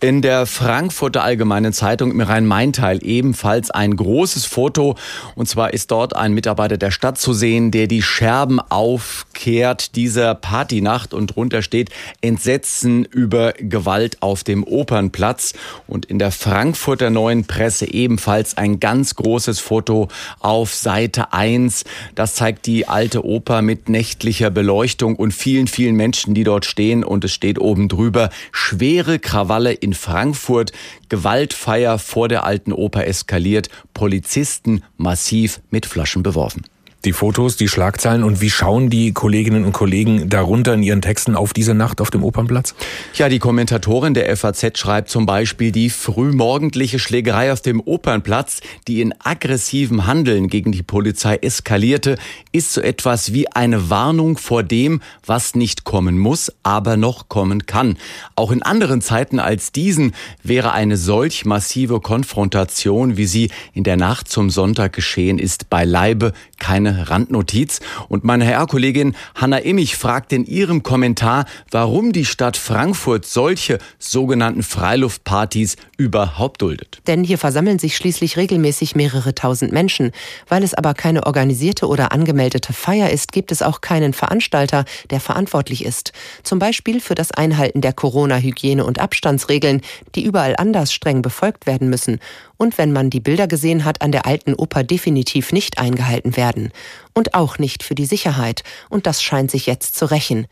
In 0.00 0.22
der 0.22 0.46
Frankfurter 0.46 1.24
Allgemeinen 1.24 1.74
Zeitung 1.74 2.12
im 2.12 2.20
Rhein-Main-Teil 2.22 3.00
ebenfalls 3.02 3.70
ein 3.70 3.96
großes 3.96 4.46
Foto. 4.46 4.94
Und 5.34 5.46
zwar 5.46 5.74
ist 5.74 5.90
dort 5.90 6.16
ein 6.16 6.32
Mitarbeiter 6.32 6.78
der 6.78 6.90
Stadt 6.90 7.18
zu 7.18 7.34
sehen, 7.34 7.70
der 7.70 7.86
die 7.86 8.00
Scherben 8.00 8.60
aufkehrt 8.60 9.57
jährt 9.58 9.96
dieser 9.96 10.34
Partynacht 10.36 11.12
und 11.12 11.34
drunter 11.34 11.62
steht 11.62 11.90
Entsetzen 12.20 13.04
über 13.04 13.52
Gewalt 13.54 14.22
auf 14.22 14.44
dem 14.44 14.62
Opernplatz. 14.62 15.54
Und 15.88 16.06
in 16.06 16.18
der 16.18 16.30
Frankfurter 16.30 17.10
Neuen 17.10 17.44
Presse 17.44 17.92
ebenfalls 17.92 18.56
ein 18.56 18.78
ganz 18.78 19.16
großes 19.16 19.58
Foto 19.58 20.08
auf 20.38 20.74
Seite 20.74 21.32
1. 21.32 21.84
Das 22.14 22.36
zeigt 22.36 22.66
die 22.66 22.86
alte 22.86 23.24
Oper 23.24 23.62
mit 23.62 23.88
nächtlicher 23.88 24.50
Beleuchtung 24.50 25.16
und 25.16 25.32
vielen, 25.32 25.66
vielen 25.66 25.96
Menschen, 25.96 26.34
die 26.34 26.44
dort 26.44 26.64
stehen. 26.64 27.02
Und 27.02 27.24
es 27.24 27.32
steht 27.32 27.60
oben 27.60 27.88
drüber 27.88 28.30
schwere 28.52 29.18
Krawalle 29.18 29.72
in 29.72 29.92
Frankfurt, 29.92 30.70
Gewaltfeier 31.08 31.98
vor 31.98 32.28
der 32.28 32.44
alten 32.44 32.72
Oper 32.72 33.06
eskaliert, 33.06 33.70
Polizisten 33.92 34.84
massiv 34.96 35.60
mit 35.70 35.86
Flaschen 35.86 36.22
beworfen 36.22 36.62
die 37.08 37.14
Fotos, 37.14 37.56
die 37.56 37.68
Schlagzeilen 37.68 38.22
und 38.22 38.42
wie 38.42 38.50
schauen 38.50 38.90
die 38.90 39.14
Kolleginnen 39.14 39.64
und 39.64 39.72
Kollegen 39.72 40.28
darunter 40.28 40.74
in 40.74 40.82
ihren 40.82 41.00
Texten 41.00 41.36
auf 41.36 41.54
diese 41.54 41.72
Nacht 41.72 42.02
auf 42.02 42.10
dem 42.10 42.22
Opernplatz? 42.22 42.74
Ja, 43.14 43.30
die 43.30 43.38
Kommentatorin 43.38 44.12
der 44.12 44.36
FAZ 44.36 44.78
schreibt 44.78 45.08
zum 45.08 45.24
Beispiel 45.24 45.72
die 45.72 45.88
frühmorgendliche 45.88 46.98
Schlägerei 46.98 47.50
auf 47.50 47.62
dem 47.62 47.80
Opernplatz, 47.80 48.60
die 48.88 49.00
in 49.00 49.14
aggressivem 49.24 50.06
Handeln 50.06 50.48
gegen 50.48 50.70
die 50.70 50.82
Polizei 50.82 51.36
eskalierte, 51.36 52.18
ist 52.52 52.74
so 52.74 52.82
etwas 52.82 53.32
wie 53.32 53.50
eine 53.52 53.88
Warnung 53.88 54.36
vor 54.36 54.62
dem, 54.62 55.00
was 55.24 55.54
nicht 55.54 55.84
kommen 55.84 56.18
muss, 56.18 56.52
aber 56.62 56.98
noch 56.98 57.30
kommen 57.30 57.64
kann. 57.64 57.96
Auch 58.36 58.50
in 58.50 58.62
anderen 58.62 59.00
Zeiten 59.00 59.38
als 59.40 59.72
diesen 59.72 60.12
wäre 60.42 60.72
eine 60.72 60.98
solch 60.98 61.46
massive 61.46 62.00
Konfrontation, 62.00 63.16
wie 63.16 63.24
sie 63.24 63.50
in 63.72 63.84
der 63.84 63.96
Nacht 63.96 64.28
zum 64.28 64.50
Sonntag 64.50 64.92
geschehen 64.92 65.38
ist, 65.38 65.70
beileibe 65.70 66.34
keine 66.58 66.97
Randnotiz. 67.02 67.80
Und 68.08 68.24
meine 68.24 68.46
HR-Kollegin 68.46 69.14
Hanna 69.34 69.58
Immich 69.58 69.96
fragt 69.96 70.32
in 70.32 70.44
ihrem 70.44 70.82
Kommentar, 70.82 71.44
warum 71.70 72.12
die 72.12 72.24
Stadt 72.24 72.56
Frankfurt 72.56 73.24
solche 73.24 73.78
sogenannten 73.98 74.62
Freiluftpartys 74.62 75.76
überhaupt 75.96 76.62
duldet. 76.62 77.00
Denn 77.06 77.24
hier 77.24 77.38
versammeln 77.38 77.78
sich 77.78 77.96
schließlich 77.96 78.36
regelmäßig 78.36 78.94
mehrere 78.96 79.34
tausend 79.34 79.72
Menschen. 79.72 80.12
Weil 80.48 80.62
es 80.62 80.74
aber 80.74 80.94
keine 80.94 81.26
organisierte 81.26 81.86
oder 81.86 82.12
angemeldete 82.12 82.72
Feier 82.72 83.10
ist, 83.10 83.32
gibt 83.32 83.52
es 83.52 83.62
auch 83.62 83.80
keinen 83.80 84.12
Veranstalter, 84.12 84.84
der 85.10 85.20
verantwortlich 85.20 85.84
ist. 85.84 86.12
Zum 86.42 86.58
Beispiel 86.58 87.00
für 87.00 87.14
das 87.14 87.32
Einhalten 87.32 87.80
der 87.80 87.92
Corona-Hygiene- 87.92 88.84
und 88.84 89.00
Abstandsregeln, 89.00 89.82
die 90.14 90.24
überall 90.24 90.54
anders 90.56 90.92
streng 90.92 91.22
befolgt 91.22 91.66
werden 91.66 91.90
müssen 91.90 92.20
und 92.58 92.76
wenn 92.76 92.92
man 92.92 93.08
die 93.08 93.20
Bilder 93.20 93.46
gesehen 93.46 93.86
hat, 93.86 94.02
an 94.02 94.12
der 94.12 94.26
alten 94.26 94.52
Oper 94.52 94.84
definitiv 94.84 95.52
nicht 95.52 95.78
eingehalten 95.78 96.36
werden 96.36 96.72
und 97.18 97.34
auch 97.34 97.58
nicht 97.58 97.82
für 97.82 97.96
die 97.96 98.06
Sicherheit. 98.06 98.62
Und 98.88 99.06
das 99.06 99.20
scheint 99.20 99.50
sich 99.50 99.66
jetzt 99.66 99.96
zu 99.96 100.06
rächen. 100.06 100.46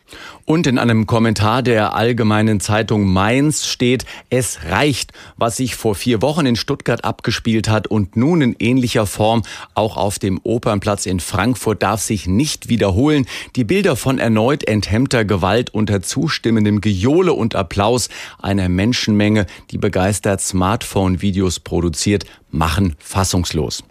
Und 0.45 0.67
in 0.67 0.79
einem 0.79 1.07
Kommentar 1.07 1.63
der 1.63 1.95
Allgemeinen 1.95 2.59
Zeitung 2.59 3.07
Mainz 3.07 3.67
steht, 3.67 4.05
es 4.31 4.65
reicht, 4.65 5.13
was 5.37 5.57
sich 5.57 5.77
vor 5.77 5.95
vier 5.95 6.23
Wochen 6.23 6.45
in 6.45 6.57
Stuttgart 6.57 7.05
abgespielt 7.05 7.69
hat 7.69 7.87
und 7.87 8.17
nun 8.17 8.43
in 8.43 8.57
ähnlicher 8.59 9.07
Form 9.07 9.45
auch 9.75 9.97
auf 9.97 10.19
dem 10.19 10.41
Opernplatz 10.43 11.07
in 11.07 11.21
Frankfurt 11.21 11.85
darf 11.85 12.01
sich 12.01 12.27
nicht 12.27 12.69
wiederholen. 12.69 13.27
Die 13.55 13.65
Bilder 13.65 13.95
von 13.95 14.19
erneut 14.19 14.67
enthemmter 14.67 15.25
Gewalt 15.25 15.71
unter 15.71 16.03
zustimmendem 16.03 16.81
Gejohle 16.81 17.33
und 17.33 17.55
Applaus 17.55 18.09
einer 18.43 18.69
Menschenmenge, 18.69 19.47
die 19.71 19.79
begeistert 19.79 20.41
Smartphone-Videos 20.41 21.61
produziert, 21.61 22.25
machen 22.51 22.97
fassungslos. 22.99 23.85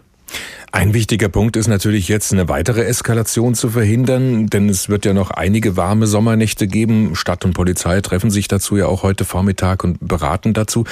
Ein 0.72 0.94
wichtiger 0.94 1.28
Punkt 1.28 1.56
ist 1.56 1.68
natürlich 1.68 2.08
jetzt 2.08 2.32
eine 2.32 2.48
weitere 2.48 2.84
Eskalation 2.84 3.54
zu 3.54 3.70
verhindern, 3.70 4.48
denn 4.48 4.68
es 4.68 4.88
wird 4.88 5.06
ja 5.06 5.14
noch 5.14 5.30
einige 5.30 5.76
warme 5.76 6.06
Sommernächte 6.06 6.66
geben. 6.66 7.14
Stadt 7.14 7.44
und 7.44 7.54
Polizei 7.54 8.00
treffen 8.00 8.30
sich 8.30 8.48
dazu 8.48 8.76
ja 8.76 8.86
auch 8.86 9.02
heute 9.02 9.24
Vormittag 9.24 9.84
und 9.84 9.98
beraten 10.06 10.54
dazu. 10.54 10.84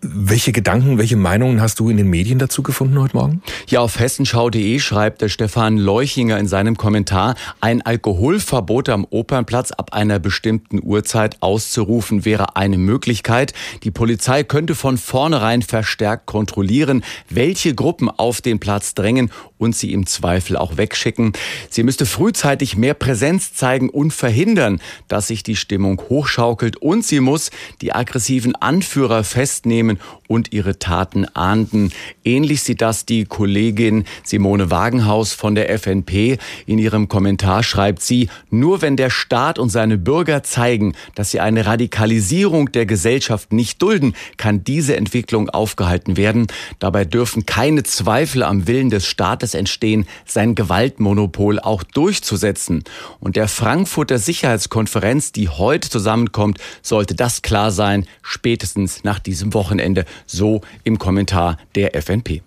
Welche 0.00 0.52
Gedanken, 0.52 0.98
welche 0.98 1.16
Meinungen 1.16 1.60
hast 1.60 1.80
du 1.80 1.88
in 1.88 1.96
den 1.96 2.10
Medien 2.10 2.38
dazu 2.38 2.62
gefunden 2.62 3.00
heute 3.00 3.16
Morgen? 3.16 3.42
Ja, 3.68 3.80
auf 3.80 3.98
hessenschau.de 3.98 4.78
schreibt 4.80 5.22
der 5.22 5.28
Stefan 5.28 5.78
Leuchinger 5.78 6.38
in 6.38 6.48
seinem 6.48 6.76
Kommentar, 6.76 7.36
ein 7.60 7.80
Alkoholverbot 7.80 8.88
am 8.88 9.06
Opernplatz 9.08 9.70
ab 9.70 9.94
einer 9.94 10.18
bestimmten 10.18 10.80
Uhrzeit 10.82 11.36
auszurufen 11.40 12.24
wäre 12.24 12.56
eine 12.56 12.76
Möglichkeit. 12.76 13.54
Die 13.84 13.90
Polizei 13.90 14.42
könnte 14.42 14.74
von 14.74 14.98
vornherein 14.98 15.62
verstärkt 15.62 16.26
kontrollieren, 16.26 17.02
welche 17.30 17.74
Gruppen 17.74 18.10
auf 18.10 18.40
den 18.40 18.58
Platz 18.58 18.94
drängen 18.94 19.11
drängen 19.12 19.30
und 19.62 19.76
sie 19.76 19.92
im 19.92 20.06
Zweifel 20.06 20.56
auch 20.56 20.76
wegschicken. 20.76 21.32
Sie 21.70 21.84
müsste 21.84 22.04
frühzeitig 22.04 22.76
mehr 22.76 22.94
Präsenz 22.94 23.54
zeigen 23.54 23.88
und 23.88 24.12
verhindern, 24.12 24.80
dass 25.06 25.28
sich 25.28 25.44
die 25.44 25.54
Stimmung 25.54 26.02
hochschaukelt 26.08 26.78
und 26.78 27.04
sie 27.04 27.20
muss 27.20 27.52
die 27.80 27.92
aggressiven 27.92 28.56
Anführer 28.56 29.22
festnehmen 29.22 30.00
und 30.26 30.52
ihre 30.52 30.78
Taten 30.78 31.26
ahnden. 31.34 31.92
Ähnlich 32.24 32.62
sieht 32.62 32.80
das 32.80 33.06
die 33.06 33.24
Kollegin 33.24 34.04
Simone 34.24 34.70
Wagenhaus 34.70 35.32
von 35.32 35.54
der 35.54 35.70
FNP. 35.70 36.38
In 36.66 36.78
ihrem 36.78 37.06
Kommentar 37.08 37.62
schreibt 37.62 38.02
sie, 38.02 38.28
nur 38.50 38.82
wenn 38.82 38.96
der 38.96 39.10
Staat 39.10 39.58
und 39.58 39.68
seine 39.68 39.98
Bürger 39.98 40.42
zeigen, 40.42 40.94
dass 41.14 41.30
sie 41.30 41.40
eine 41.40 41.66
Radikalisierung 41.66 42.72
der 42.72 42.86
Gesellschaft 42.86 43.52
nicht 43.52 43.80
dulden, 43.80 44.14
kann 44.38 44.64
diese 44.64 44.96
Entwicklung 44.96 45.50
aufgehalten 45.50 46.16
werden. 46.16 46.46
Dabei 46.78 47.04
dürfen 47.04 47.46
keine 47.46 47.82
Zweifel 47.82 48.42
am 48.42 48.66
Willen 48.66 48.90
des 48.90 49.06
Staates 49.52 49.54
entstehen, 49.54 50.06
sein 50.26 50.54
Gewaltmonopol 50.54 51.60
auch 51.60 51.82
durchzusetzen. 51.82 52.84
Und 53.20 53.36
der 53.36 53.48
Frankfurter 53.48 54.18
Sicherheitskonferenz, 54.18 55.32
die 55.32 55.48
heute 55.48 55.88
zusammenkommt, 55.88 56.58
sollte 56.82 57.14
das 57.14 57.42
klar 57.42 57.70
sein, 57.70 58.06
spätestens 58.22 59.04
nach 59.04 59.18
diesem 59.18 59.54
Wochenende 59.54 60.04
so 60.26 60.62
im 60.84 60.98
Kommentar 60.98 61.58
der 61.74 61.94
FNP. 61.94 62.42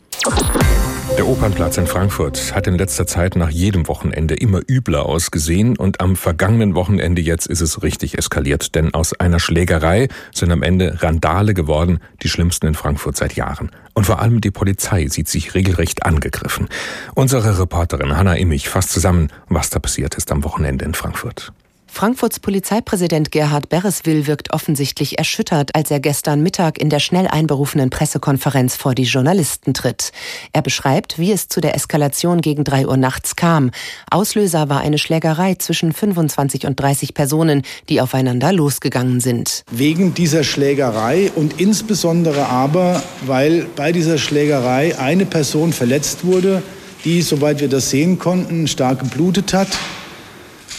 Der 1.18 1.28
Opernplatz 1.30 1.78
in 1.78 1.88
Frankfurt 1.88 2.54
hat 2.54 2.68
in 2.68 2.78
letzter 2.78 3.08
Zeit 3.08 3.38
nach 3.38 3.50
jedem 3.50 3.88
Wochenende 3.88 4.36
immer 4.36 4.60
übler 4.68 5.06
ausgesehen 5.06 5.78
und 5.78 6.02
am 6.02 6.18
vergangenen 6.18 6.76
Wochenende 6.76 7.22
jetzt 7.22 7.48
ist 7.48 7.62
es 7.62 7.84
richtig 7.84 8.18
eskaliert, 8.18 8.76
denn 8.76 8.94
aus 8.94 9.14
einer 9.14 9.40
Schlägerei 9.40 10.10
sind 10.34 10.52
am 10.52 10.62
Ende 10.62 11.02
Randale 11.02 11.54
geworden, 11.54 12.00
die 12.22 12.28
schlimmsten 12.28 12.68
in 12.68 12.74
Frankfurt 12.74 13.16
seit 13.16 13.34
Jahren. 13.34 13.72
Und 13.94 14.06
vor 14.08 14.22
allem 14.22 14.42
die 14.42 14.52
Polizei 14.52 15.08
sieht 15.08 15.30
sich 15.30 15.54
regelrecht 15.54 16.06
angegriffen. 16.06 16.68
Unsere 17.14 17.60
Reporterin 17.60 18.18
Hanna 18.18 18.36
Immich 18.36 18.68
fasst 18.68 18.92
zusammen, 18.92 19.30
was 19.48 19.70
da 19.70 19.80
passiert 19.80 20.16
ist 20.16 20.34
am 20.34 20.44
Wochenende 20.44 20.84
in 20.84 20.94
Frankfurt. 20.94 21.54
Frankfurts 21.96 22.42
Polizeipräsident 22.42 23.32
Gerhard 23.32 23.70
Bereswil 23.70 24.28
wirkt 24.28 24.52
offensichtlich 24.52 25.18
erschüttert, 25.18 25.76
als 25.76 25.90
er 25.92 26.02
gestern 26.02 26.44
Mittag 26.44 26.78
in 26.78 26.90
der 26.90 27.00
schnell 27.00 27.26
einberufenen 27.26 27.90
Pressekonferenz 27.90 28.76
vor 28.76 28.94
die 28.94 29.04
Journalisten 29.04 29.74
tritt. 29.74 30.12
Er 30.52 30.62
beschreibt, 30.62 31.20
wie 31.20 31.32
es 31.32 31.48
zu 31.48 31.62
der 31.62 31.74
Eskalation 31.74 32.42
gegen 32.42 32.66
drei 32.66 32.86
Uhr 32.86 32.98
nachts 32.98 33.38
kam. 33.38 33.72
Auslöser 34.12 34.68
war 34.68 34.82
eine 34.82 34.98
Schlägerei 34.98 35.56
zwischen 35.56 35.94
25 35.94 36.66
und 36.66 36.78
30 36.78 37.14
Personen, 37.14 37.62
die 37.88 38.02
aufeinander 38.02 38.52
losgegangen 38.52 39.22
sind. 39.22 39.64
Wegen 39.72 40.14
dieser 40.14 40.44
Schlägerei 40.44 41.32
und 41.34 41.62
insbesondere 41.62 42.48
aber, 42.48 43.02
weil 43.26 43.68
bei 43.78 43.94
dieser 43.94 44.18
Schlägerei 44.18 45.00
eine 45.00 45.26
Person 45.26 45.72
verletzt 45.72 46.26
wurde, 46.26 46.62
die, 47.06 47.22
soweit 47.22 47.62
wir 47.62 47.70
das 47.70 47.90
sehen 47.90 48.20
konnten, 48.20 48.68
stark 48.68 49.00
geblutet 49.00 49.54
hat 49.54 49.70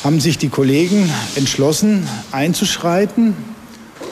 haben 0.05 0.21
sich 0.21 0.39
die 0.39 0.49
Kollegen 0.49 1.11
entschlossen, 1.35 2.07
einzuschreiten 2.33 3.35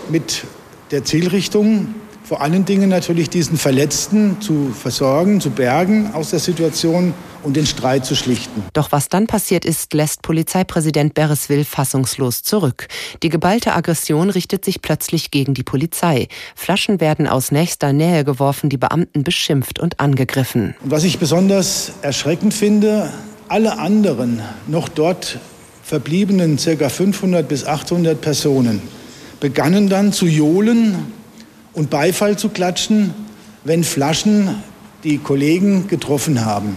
mit 0.08 0.44
der 0.90 1.04
Zielrichtung, 1.04 1.94
vor 2.24 2.40
allen 2.40 2.64
Dingen 2.64 2.88
natürlich 2.88 3.28
diesen 3.28 3.58
Verletzten 3.58 4.40
zu 4.40 4.70
versorgen, 4.70 5.42
zu 5.42 5.50
bergen 5.50 6.14
aus 6.14 6.30
der 6.30 6.38
Situation 6.38 7.12
und 7.42 7.54
den 7.54 7.66
Streit 7.66 8.06
zu 8.06 8.16
schlichten. 8.16 8.62
Doch 8.72 8.92
was 8.92 9.10
dann 9.10 9.26
passiert 9.26 9.66
ist, 9.66 9.92
lässt 9.92 10.22
Polizeipräsident 10.22 11.12
Bereswil 11.12 11.64
fassungslos 11.64 12.42
zurück. 12.42 12.88
Die 13.22 13.28
geballte 13.28 13.74
Aggression 13.74 14.30
richtet 14.30 14.64
sich 14.64 14.80
plötzlich 14.80 15.30
gegen 15.30 15.52
die 15.52 15.62
Polizei. 15.62 16.28
Flaschen 16.56 16.98
werden 16.98 17.28
aus 17.28 17.52
nächster 17.52 17.92
Nähe 17.92 18.24
geworfen, 18.24 18.70
die 18.70 18.78
Beamten 18.78 19.22
beschimpft 19.22 19.78
und 19.78 20.00
angegriffen. 20.00 20.74
Und 20.82 20.90
was 20.90 21.04
ich 21.04 21.18
besonders 21.18 21.92
erschreckend 22.00 22.54
finde, 22.54 23.12
alle 23.48 23.78
anderen 23.78 24.40
noch 24.66 24.88
dort 24.88 25.38
verbliebenen 25.84 26.56
ca. 26.56 26.88
500 26.88 27.46
bis 27.46 27.64
800 27.66 28.20
Personen 28.20 28.82
begannen 29.38 29.88
dann 29.88 30.12
zu 30.12 30.26
johlen 30.26 30.96
und 31.74 31.90
Beifall 31.90 32.38
zu 32.38 32.48
klatschen, 32.48 33.12
wenn 33.64 33.84
Flaschen 33.84 34.62
die 35.04 35.18
Kollegen 35.18 35.86
getroffen 35.88 36.44
haben. 36.44 36.76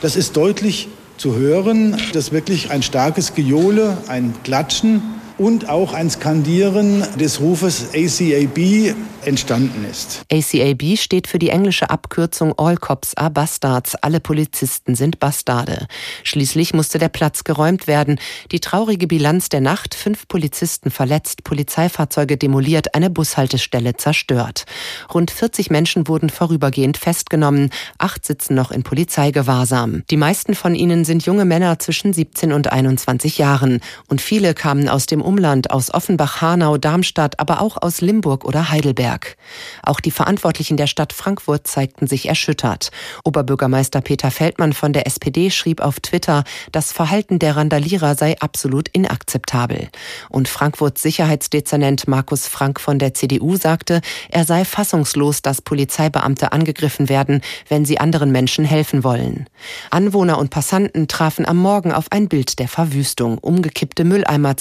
Das 0.00 0.16
ist 0.16 0.36
deutlich 0.36 0.88
zu 1.16 1.36
hören, 1.36 1.96
dass 2.12 2.32
wirklich 2.32 2.72
ein 2.72 2.82
starkes 2.82 3.34
Gejohle, 3.34 3.98
ein 4.08 4.34
Klatschen 4.42 5.02
und 5.42 5.68
auch 5.68 5.92
ein 5.92 6.08
Skandieren 6.08 7.04
des 7.18 7.40
Rufes 7.40 7.88
ACAB 7.92 8.94
entstanden 9.24 9.84
ist. 9.90 10.24
ACAB 10.30 10.96
steht 10.96 11.26
für 11.26 11.38
die 11.38 11.50
englische 11.50 11.90
Abkürzung 11.90 12.58
All 12.58 12.76
Cops 12.76 13.16
are 13.16 13.30
Bastards. 13.30 13.94
Alle 13.96 14.20
Polizisten 14.20 14.94
sind 14.94 15.20
Bastarde. 15.20 15.86
Schließlich 16.24 16.74
musste 16.74 16.98
der 16.98 17.08
Platz 17.08 17.44
geräumt 17.44 17.86
werden. 17.86 18.18
Die 18.50 18.60
traurige 18.60 19.06
Bilanz 19.06 19.48
der 19.48 19.60
Nacht, 19.60 19.94
fünf 19.94 20.28
Polizisten 20.28 20.90
verletzt, 20.90 21.44
Polizeifahrzeuge 21.44 22.36
demoliert, 22.36 22.94
eine 22.94 23.10
Bushaltestelle 23.10 23.96
zerstört. 23.96 24.64
Rund 25.12 25.30
40 25.30 25.70
Menschen 25.70 26.08
wurden 26.08 26.30
vorübergehend 26.30 26.96
festgenommen. 26.96 27.70
Acht 27.98 28.24
sitzen 28.24 28.54
noch 28.54 28.70
in 28.70 28.82
Polizeigewahrsam. 28.82 30.02
Die 30.10 30.16
meisten 30.16 30.54
von 30.54 30.74
ihnen 30.74 31.04
sind 31.04 31.24
junge 31.24 31.44
Männer 31.44 31.78
zwischen 31.78 32.12
17 32.12 32.52
und 32.52 32.72
21 32.72 33.38
Jahren. 33.38 33.80
Und 34.08 34.20
viele 34.20 34.54
kamen 34.54 34.88
aus 34.88 35.06
dem 35.06 35.22
Umland, 35.32 35.70
aus 35.70 35.94
Offenbach, 35.94 36.42
Hanau, 36.42 36.76
Darmstadt, 36.76 37.40
aber 37.40 37.62
auch 37.62 37.80
aus 37.80 38.02
Limburg 38.02 38.44
oder 38.44 38.68
Heidelberg. 38.68 39.38
Auch 39.82 39.98
die 39.98 40.10
Verantwortlichen 40.10 40.76
der 40.76 40.86
Stadt 40.86 41.14
Frankfurt 41.14 41.66
zeigten 41.66 42.06
sich 42.06 42.28
erschüttert. 42.28 42.90
Oberbürgermeister 43.24 44.02
Peter 44.02 44.30
Feldmann 44.30 44.74
von 44.74 44.92
der 44.92 45.06
SPD 45.06 45.48
schrieb 45.48 45.80
auf 45.80 46.00
Twitter, 46.00 46.44
das 46.70 46.92
Verhalten 46.92 47.38
der 47.38 47.56
Randalierer 47.56 48.14
sei 48.14 48.38
absolut 48.40 48.90
inakzeptabel. 48.90 49.88
Und 50.28 50.48
Frankfurts 50.48 51.00
Sicherheitsdezernent 51.00 52.06
Markus 52.06 52.46
Frank 52.46 52.78
von 52.78 52.98
der 52.98 53.14
CDU 53.14 53.56
sagte, 53.56 54.02
er 54.28 54.44
sei 54.44 54.66
fassungslos, 54.66 55.40
dass 55.40 55.62
Polizeibeamte 55.62 56.52
angegriffen 56.52 57.08
werden, 57.08 57.40
wenn 57.70 57.86
sie 57.86 57.96
anderen 57.96 58.32
Menschen 58.32 58.66
helfen 58.66 59.02
wollen. 59.02 59.46
Anwohner 59.90 60.36
und 60.36 60.50
Passanten 60.50 61.08
trafen 61.08 61.48
am 61.48 61.56
Morgen 61.56 61.90
auf 61.90 62.08
ein 62.10 62.28
Bild 62.28 62.58
der 62.58 62.68
Verwüstung, 62.68 63.38
umgekippte 63.38 64.04
Mülleimer, 64.04 64.58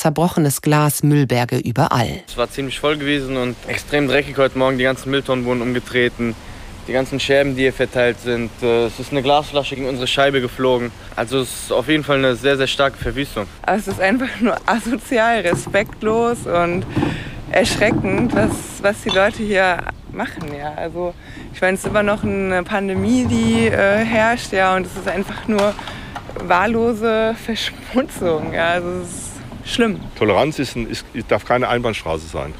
zerbrochenes 0.51 0.61
Glas, 0.61 1.03
Müllberge 1.03 1.57
überall. 1.57 2.21
Es 2.27 2.37
war 2.37 2.49
ziemlich 2.49 2.79
voll 2.79 2.97
gewesen 2.97 3.37
und 3.37 3.55
extrem 3.67 4.07
dreckig 4.07 4.37
heute 4.37 4.57
Morgen. 4.57 4.77
Die 4.77 4.83
ganzen 4.83 5.09
Mülltonnen 5.11 5.45
wurden 5.45 5.61
umgetreten. 5.61 6.35
Die 6.87 6.93
ganzen 6.93 7.19
Scherben, 7.19 7.55
die 7.55 7.61
hier 7.61 7.73
verteilt 7.73 8.19
sind. 8.19 8.49
Äh, 8.61 8.85
es 8.85 8.99
ist 8.99 9.11
eine 9.11 9.21
Glasflasche 9.21 9.75
gegen 9.75 9.87
unsere 9.87 10.07
Scheibe 10.07 10.41
geflogen. 10.41 10.91
Also 11.15 11.39
es 11.39 11.63
ist 11.63 11.71
auf 11.71 11.87
jeden 11.87 12.03
Fall 12.03 12.17
eine 12.17 12.35
sehr, 12.35 12.57
sehr 12.57 12.67
starke 12.67 12.97
Verwüstung. 12.97 13.45
es 13.67 13.87
ist 13.87 14.01
einfach 14.01 14.39
nur 14.41 14.57
asozial, 14.65 15.41
respektlos 15.41 16.39
und 16.47 16.85
erschreckend, 17.51 18.33
was, 18.35 18.51
was 18.81 19.01
die 19.03 19.09
Leute 19.09 19.43
hier 19.43 19.77
machen. 20.11 20.53
Ja. 20.57 20.73
Also 20.75 21.13
ich 21.53 21.61
meine, 21.61 21.75
es 21.75 21.81
ist 21.81 21.87
immer 21.87 22.03
noch 22.03 22.23
eine 22.23 22.63
Pandemie, 22.63 23.25
die 23.25 23.67
äh, 23.67 24.03
herrscht, 24.03 24.51
ja, 24.51 24.75
und 24.75 24.87
es 24.87 24.97
ist 24.97 25.07
einfach 25.07 25.47
nur 25.47 25.73
wahllose 26.43 27.35
Verschmutzung. 27.45 28.53
Ja. 28.53 28.69
Also 28.69 28.89
es 29.03 29.09
ist 29.09 29.30
schlimm. 29.73 29.99
Toleranz 30.17 30.59
ist, 30.59 30.75
ist, 30.75 31.05
darf 31.27 31.45
keine 31.45 31.67
Einbahnstraße 31.69 32.27
sein. 32.27 32.53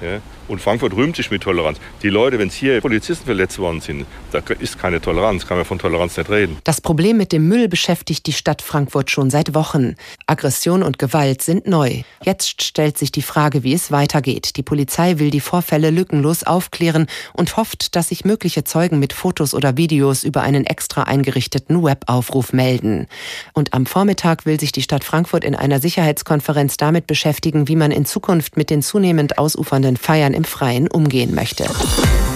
Ja? 0.00 0.20
Und 0.48 0.60
Frankfurt 0.60 0.94
rühmt 0.94 1.16
sich 1.16 1.30
mit 1.30 1.42
Toleranz. 1.42 1.78
Die 2.02 2.08
Leute, 2.08 2.38
wenn 2.38 2.48
es 2.48 2.54
hier 2.54 2.80
Polizisten 2.80 3.26
verletzt 3.26 3.58
worden 3.58 3.80
sind, 3.80 4.06
da 4.32 4.40
ist 4.58 4.78
keine 4.78 5.00
Toleranz, 5.00 5.46
kann 5.46 5.56
man 5.56 5.66
von 5.66 5.78
Toleranz 5.78 6.16
nicht 6.16 6.30
reden. 6.30 6.58
Das 6.64 6.80
Problem 6.80 7.16
mit 7.16 7.32
dem 7.32 7.48
Müll 7.48 7.68
beschäftigt 7.68 8.26
die 8.26 8.32
Stadt 8.32 8.62
Frankfurt 8.62 9.10
schon 9.10 9.30
seit 9.30 9.54
Wochen. 9.54 9.94
Aggression 10.26 10.82
und 10.82 10.98
Gewalt 10.98 11.42
sind 11.42 11.66
neu. 11.66 12.02
Jetzt 12.24 12.62
stellt 12.62 12.98
sich 12.98 13.12
die 13.12 13.22
Frage, 13.22 13.62
wie 13.62 13.74
es 13.74 13.90
weitergeht. 13.90 14.56
Die 14.56 14.62
Polizei 14.62 15.18
will 15.18 15.30
die 15.30 15.40
Vorfälle 15.40 15.90
lückenlos 15.90 16.44
aufklären 16.44 17.06
und 17.32 17.56
hofft, 17.56 17.96
dass 17.96 18.08
sich 18.08 18.24
mögliche 18.24 18.64
Zeugen 18.64 18.98
mit 18.98 19.12
Fotos 19.12 19.54
oder 19.54 19.76
Videos 19.76 20.24
über 20.24 20.42
einen 20.42 20.64
extra 20.64 21.04
eingerichteten 21.04 21.82
Webaufruf 21.82 22.52
melden. 22.52 23.06
Und 23.52 23.74
am 23.74 23.86
Vormittag 23.86 24.46
will 24.46 24.60
sich 24.60 24.72
die 24.72 24.82
Stadt 24.82 25.04
Frankfurt 25.04 25.44
in 25.44 25.54
einer 25.54 25.80
Sicherheitskonferenz 25.80 26.76
damit 26.76 27.06
beschäftigen, 27.06 27.68
wie 27.68 27.76
man 27.76 27.90
in 27.90 28.04
Zukunft 28.04 28.56
mit 28.56 28.70
den 28.70 28.82
zunehmend 28.82 29.38
ausufernden 29.38 29.96
Feiern 29.96 30.34
im 30.36 30.44
Freien 30.44 30.86
umgehen 30.88 31.34
möchte. 31.34 31.64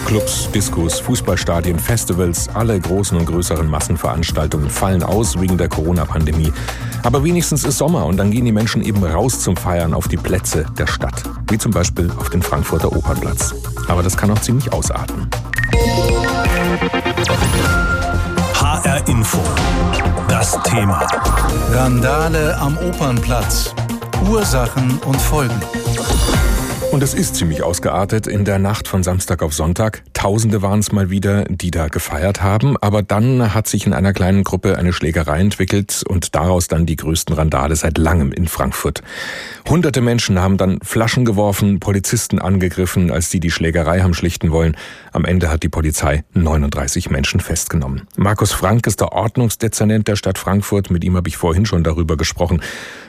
Clubs, 0.06 0.50
Diskos, 0.52 0.98
Fußballstadien, 0.98 1.78
Festivals, 1.78 2.48
alle 2.54 2.80
großen 2.80 3.16
und 3.16 3.26
größeren 3.26 3.68
Massenveranstaltungen 3.68 4.68
fallen 4.68 5.04
aus 5.04 5.40
wegen 5.40 5.56
der 5.56 5.68
Corona-Pandemie. 5.68 6.52
Aber 7.04 7.22
wenigstens 7.22 7.64
ist 7.64 7.78
Sommer 7.78 8.06
und 8.06 8.16
dann 8.16 8.32
gehen 8.32 8.44
die 8.44 8.52
Menschen 8.52 8.82
eben 8.82 9.04
raus 9.04 9.40
zum 9.40 9.56
Feiern 9.56 9.94
auf 9.94 10.08
die 10.08 10.16
Plätze 10.16 10.66
der 10.76 10.88
Stadt. 10.88 11.22
Wie 11.48 11.58
zum 11.58 11.70
Beispiel 11.70 12.10
auf 12.18 12.30
den 12.30 12.42
Frankfurter 12.42 12.90
Opernplatz. 12.92 13.54
Aber 13.86 14.02
das 14.02 14.16
kann 14.16 14.30
auch 14.30 14.40
ziemlich 14.40 14.72
ausarten. 14.72 15.28
HR 18.54 19.08
Info. 19.08 19.38
Das 20.28 20.58
Thema. 20.64 21.06
Randale 21.72 22.56
am 22.58 22.76
Opernplatz. 22.78 23.74
Ursachen 24.28 24.98
und 25.06 25.20
Folgen. 25.20 25.60
Und 26.90 27.04
es 27.04 27.14
ist 27.14 27.36
ziemlich 27.36 27.62
ausgeartet 27.62 28.26
in 28.26 28.44
der 28.44 28.58
Nacht 28.58 28.88
von 28.88 29.04
Samstag 29.04 29.44
auf 29.44 29.54
Sonntag. 29.54 30.02
Tausende 30.12 30.60
waren 30.60 30.80
es 30.80 30.90
mal 30.90 31.08
wieder, 31.08 31.44
die 31.44 31.70
da 31.70 31.86
gefeiert 31.86 32.42
haben. 32.42 32.76
Aber 32.78 33.02
dann 33.04 33.54
hat 33.54 33.68
sich 33.68 33.86
in 33.86 33.92
einer 33.92 34.12
kleinen 34.12 34.42
Gruppe 34.42 34.76
eine 34.76 34.92
Schlägerei 34.92 35.38
entwickelt 35.38 36.02
und 36.08 36.34
daraus 36.34 36.66
dann 36.66 36.86
die 36.86 36.96
größten 36.96 37.36
Randale 37.36 37.76
seit 37.76 37.96
langem 37.96 38.32
in 38.32 38.48
Frankfurt. 38.48 39.02
Hunderte 39.68 40.00
Menschen 40.00 40.40
haben 40.40 40.56
dann 40.56 40.80
Flaschen 40.82 41.24
geworfen, 41.24 41.78
Polizisten 41.78 42.40
angegriffen, 42.40 43.12
als 43.12 43.30
die 43.30 43.38
die 43.38 43.52
Schlägerei 43.52 44.00
haben 44.00 44.12
schlichten 44.12 44.50
wollen. 44.50 44.76
Am 45.12 45.24
Ende 45.24 45.48
hat 45.48 45.62
die 45.62 45.68
Polizei 45.68 46.24
39 46.34 47.08
Menschen 47.08 47.38
festgenommen. 47.38 48.08
Markus 48.16 48.50
Frank 48.50 48.88
ist 48.88 49.00
der 49.00 49.12
Ordnungsdezernent 49.12 50.08
der 50.08 50.16
Stadt 50.16 50.38
Frankfurt. 50.38 50.90
Mit 50.90 51.04
ihm 51.04 51.16
habe 51.16 51.28
ich 51.28 51.36
vorhin 51.36 51.66
schon 51.66 51.84
darüber 51.84 52.16
gesprochen. 52.16 52.62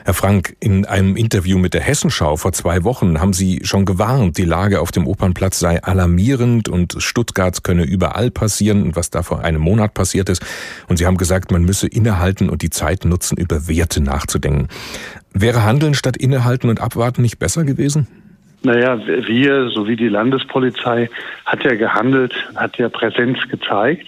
Herr 0.04 0.14
Frank, 0.14 0.56
in 0.60 0.86
einem 0.86 1.16
Interview 1.16 1.58
mit 1.58 1.74
der 1.74 1.80
Hessenschau 1.80 2.36
vor 2.36 2.52
zwei 2.52 2.84
Wochen 2.84 3.20
haben 3.20 3.32
Sie 3.32 3.60
schon 3.72 3.84
gewarnt, 3.86 4.36
die 4.36 4.44
Lage 4.44 4.80
auf 4.80 4.92
dem 4.92 5.06
Opernplatz 5.06 5.58
sei 5.58 5.82
alarmierend 5.82 6.68
und 6.68 6.96
Stuttgart 6.98 7.64
könne 7.64 7.84
überall 7.84 8.30
passieren, 8.30 8.94
was 8.94 9.08
da 9.08 9.22
vor 9.22 9.42
einem 9.42 9.62
Monat 9.62 9.94
passiert 9.94 10.28
ist. 10.28 10.44
Und 10.88 10.98
Sie 10.98 11.06
haben 11.06 11.16
gesagt, 11.16 11.50
man 11.50 11.62
müsse 11.62 11.86
innehalten 11.86 12.50
und 12.50 12.60
die 12.60 12.68
Zeit 12.68 13.06
nutzen, 13.06 13.38
über 13.38 13.68
Werte 13.68 14.02
nachzudenken. 14.02 14.68
Wäre 15.32 15.64
Handeln 15.64 15.94
statt 15.94 16.18
innehalten 16.18 16.68
und 16.68 16.82
abwarten 16.82 17.22
nicht 17.22 17.38
besser 17.38 17.64
gewesen? 17.64 18.06
Naja, 18.62 19.00
wir 19.06 19.70
sowie 19.70 19.96
die 19.96 20.08
Landespolizei 20.08 21.08
hat 21.46 21.64
ja 21.64 21.74
gehandelt, 21.74 22.34
hat 22.54 22.76
ja 22.76 22.90
Präsenz 22.90 23.38
gezeigt. 23.48 24.06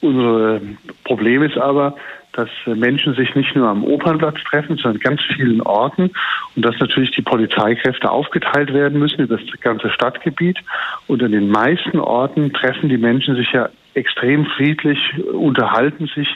Unser 0.00 0.60
Problem 1.04 1.44
ist 1.44 1.56
aber, 1.56 1.94
dass 2.32 2.48
Menschen 2.64 3.14
sich 3.14 3.34
nicht 3.34 3.54
nur 3.54 3.68
am 3.68 3.84
Opernplatz 3.84 4.42
treffen, 4.44 4.76
sondern 4.76 4.96
an 4.96 5.00
ganz 5.00 5.22
vielen 5.34 5.60
Orten 5.60 6.10
und 6.56 6.64
dass 6.64 6.78
natürlich 6.78 7.10
die 7.10 7.22
Polizeikräfte 7.22 8.10
aufgeteilt 8.10 8.72
werden 8.72 8.98
müssen 8.98 9.20
über 9.20 9.36
das 9.36 9.60
ganze 9.60 9.90
Stadtgebiet. 9.90 10.58
Und 11.06 11.22
an 11.22 11.32
den 11.32 11.48
meisten 11.48 11.98
Orten 11.98 12.52
treffen 12.52 12.88
die 12.88 12.96
Menschen 12.96 13.36
sich 13.36 13.52
ja 13.52 13.68
extrem 13.94 14.46
friedlich, 14.46 14.98
unterhalten 15.32 16.06
sich, 16.14 16.28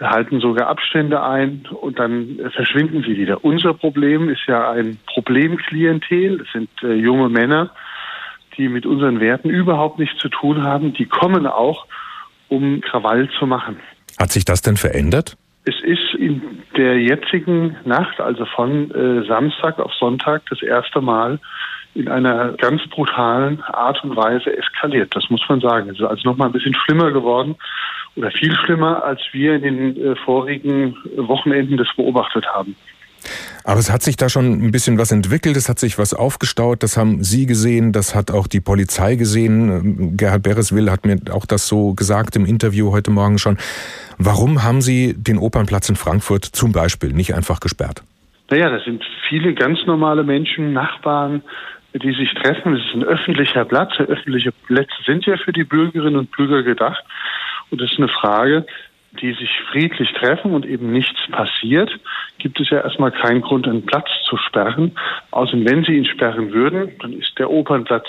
halten 0.00 0.40
sogar 0.40 0.68
Abstände 0.68 1.22
ein 1.22 1.66
und 1.80 1.98
dann 1.98 2.38
verschwinden 2.54 3.02
sie 3.02 3.16
wieder. 3.16 3.44
Unser 3.44 3.74
Problem 3.74 4.28
ist 4.28 4.46
ja 4.46 4.70
ein 4.70 4.98
Problemklientel. 5.06 6.38
Das 6.38 6.48
sind 6.52 6.68
äh, 6.82 6.94
junge 6.94 7.28
Männer, 7.28 7.70
die 8.56 8.68
mit 8.68 8.86
unseren 8.86 9.20
Werten 9.20 9.50
überhaupt 9.50 9.98
nichts 9.98 10.18
zu 10.18 10.28
tun 10.28 10.62
haben. 10.62 10.92
Die 10.92 11.06
kommen 11.06 11.46
auch, 11.46 11.86
um 12.48 12.80
Krawall 12.80 13.28
zu 13.38 13.46
machen. 13.46 13.76
Hat 14.18 14.32
sich 14.32 14.44
das 14.44 14.62
denn 14.62 14.76
verändert? 14.76 15.36
Es 15.64 15.74
ist 15.82 16.14
in 16.18 16.62
der 16.76 17.00
jetzigen 17.00 17.76
Nacht, 17.84 18.20
also 18.20 18.44
von 18.46 18.90
äh, 18.92 19.26
Samstag 19.26 19.78
auf 19.78 19.92
Sonntag, 19.94 20.42
das 20.48 20.62
erste 20.62 21.00
Mal 21.00 21.40
in 21.94 22.08
einer 22.08 22.52
ganz 22.52 22.82
brutalen 22.88 23.60
Art 23.62 24.02
und 24.04 24.14
Weise 24.16 24.56
eskaliert. 24.56 25.16
Das 25.16 25.28
muss 25.30 25.42
man 25.48 25.60
sagen. 25.60 25.88
Es 25.90 25.98
ist 25.98 26.04
also 26.04 26.28
noch 26.28 26.36
mal 26.36 26.46
ein 26.46 26.52
bisschen 26.52 26.74
schlimmer 26.74 27.10
geworden 27.10 27.56
oder 28.14 28.30
viel 28.30 28.54
schlimmer, 28.54 29.02
als 29.02 29.20
wir 29.32 29.54
in 29.56 29.62
den 29.62 29.96
äh, 29.96 30.16
vorigen 30.16 30.96
Wochenenden 31.16 31.76
das 31.76 31.88
beobachtet 31.96 32.46
haben. 32.46 32.76
Aber 33.66 33.80
es 33.80 33.90
hat 33.90 34.00
sich 34.00 34.16
da 34.16 34.28
schon 34.28 34.64
ein 34.64 34.70
bisschen 34.70 34.96
was 34.96 35.10
entwickelt, 35.10 35.56
es 35.56 35.68
hat 35.68 35.80
sich 35.80 35.98
was 35.98 36.14
aufgestaut, 36.14 36.84
das 36.84 36.96
haben 36.96 37.24
Sie 37.24 37.46
gesehen, 37.46 37.90
das 37.90 38.14
hat 38.14 38.30
auch 38.30 38.46
die 38.46 38.60
Polizei 38.60 39.16
gesehen. 39.16 40.16
Gerhard 40.16 40.44
Bereswil 40.44 40.88
hat 40.88 41.04
mir 41.04 41.18
auch 41.32 41.46
das 41.46 41.66
so 41.66 41.92
gesagt 41.92 42.36
im 42.36 42.46
Interview 42.46 42.92
heute 42.92 43.10
Morgen 43.10 43.38
schon. 43.38 43.58
Warum 44.18 44.62
haben 44.62 44.82
Sie 44.82 45.14
den 45.16 45.36
Opernplatz 45.36 45.88
in 45.88 45.96
Frankfurt 45.96 46.44
zum 46.44 46.70
Beispiel 46.70 47.12
nicht 47.12 47.34
einfach 47.34 47.58
gesperrt? 47.58 48.04
Naja, 48.50 48.70
das 48.70 48.84
sind 48.84 49.02
viele 49.28 49.52
ganz 49.52 49.80
normale 49.84 50.22
Menschen, 50.22 50.72
Nachbarn, 50.72 51.42
die 51.92 52.12
sich 52.12 52.32
treffen. 52.34 52.76
Es 52.76 52.84
ist 52.84 52.94
ein 52.94 53.02
öffentlicher 53.02 53.64
Platz. 53.64 53.98
Öffentliche 53.98 54.52
Plätze 54.52 54.94
sind 55.04 55.26
ja 55.26 55.36
für 55.38 55.52
die 55.52 55.64
Bürgerinnen 55.64 56.16
und 56.16 56.30
Bürger 56.30 56.62
gedacht. 56.62 57.02
Und 57.70 57.82
es 57.82 57.90
ist 57.90 57.98
eine 57.98 58.06
Frage, 58.06 58.64
die 59.20 59.32
sich 59.32 59.50
friedlich 59.70 60.12
treffen 60.12 60.52
und 60.52 60.66
eben 60.66 60.92
nichts 60.92 61.20
passiert, 61.30 61.90
gibt 62.38 62.60
es 62.60 62.70
ja 62.70 62.80
erstmal 62.80 63.12
keinen 63.12 63.40
Grund, 63.40 63.66
einen 63.66 63.86
Platz 63.86 64.08
zu 64.28 64.36
sperren. 64.36 64.96
Außerdem, 65.30 65.68
wenn 65.68 65.84
sie 65.84 65.96
ihn 65.96 66.04
sperren 66.04 66.52
würden, 66.52 66.92
dann 67.00 67.12
ist 67.12 67.38
der 67.38 67.50
Opernplatz 67.50 68.06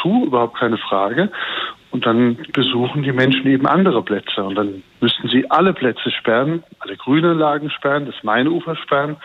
zu, 0.00 0.26
überhaupt 0.26 0.56
keine 0.58 0.78
Frage. 0.78 1.30
Und 1.92 2.06
dann 2.06 2.38
besuchen 2.54 3.02
die 3.02 3.12
Menschen 3.12 3.46
eben 3.46 3.66
andere 3.66 4.02
Plätze. 4.02 4.42
Und 4.42 4.54
dann 4.54 4.82
müssten 5.00 5.28
sie 5.28 5.50
alle 5.50 5.74
Plätze 5.74 6.10
sperren, 6.10 6.64
alle 6.78 6.96
Grünanlagen 6.96 7.70
sperren, 7.70 8.06
das 8.06 8.14
Mainufer 8.24 8.76
sperren. 8.76 9.16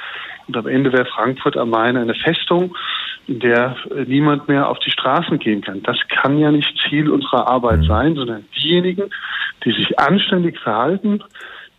Und 0.48 0.58
am 0.58 0.68
Ende 0.68 0.92
wäre 0.92 1.06
Frankfurt 1.06 1.56
am 1.56 1.70
Main 1.70 1.96
eine 1.96 2.14
Festung, 2.14 2.76
in 3.28 3.40
der 3.40 3.78
äh, 3.96 4.04
niemand 4.06 4.50
mehr 4.50 4.70
auf 4.70 4.80
die 4.80 4.92
Straßen 4.92 5.40
gehen 5.40 5.62
kann. 5.62 5.82
Das 5.84 5.98
kann 6.10 6.38
ja 6.40 6.52
nicht 6.52 6.78
Ziel 6.88 7.10
unserer 7.10 7.48
Arbeit 7.48 7.80
mhm. 7.80 7.86
sein, 7.86 8.16
sondern 8.16 8.46
diejenigen, 8.58 9.10
die 9.64 9.72
sich 9.72 9.98
anständig 9.98 10.60
verhalten, 10.60 11.24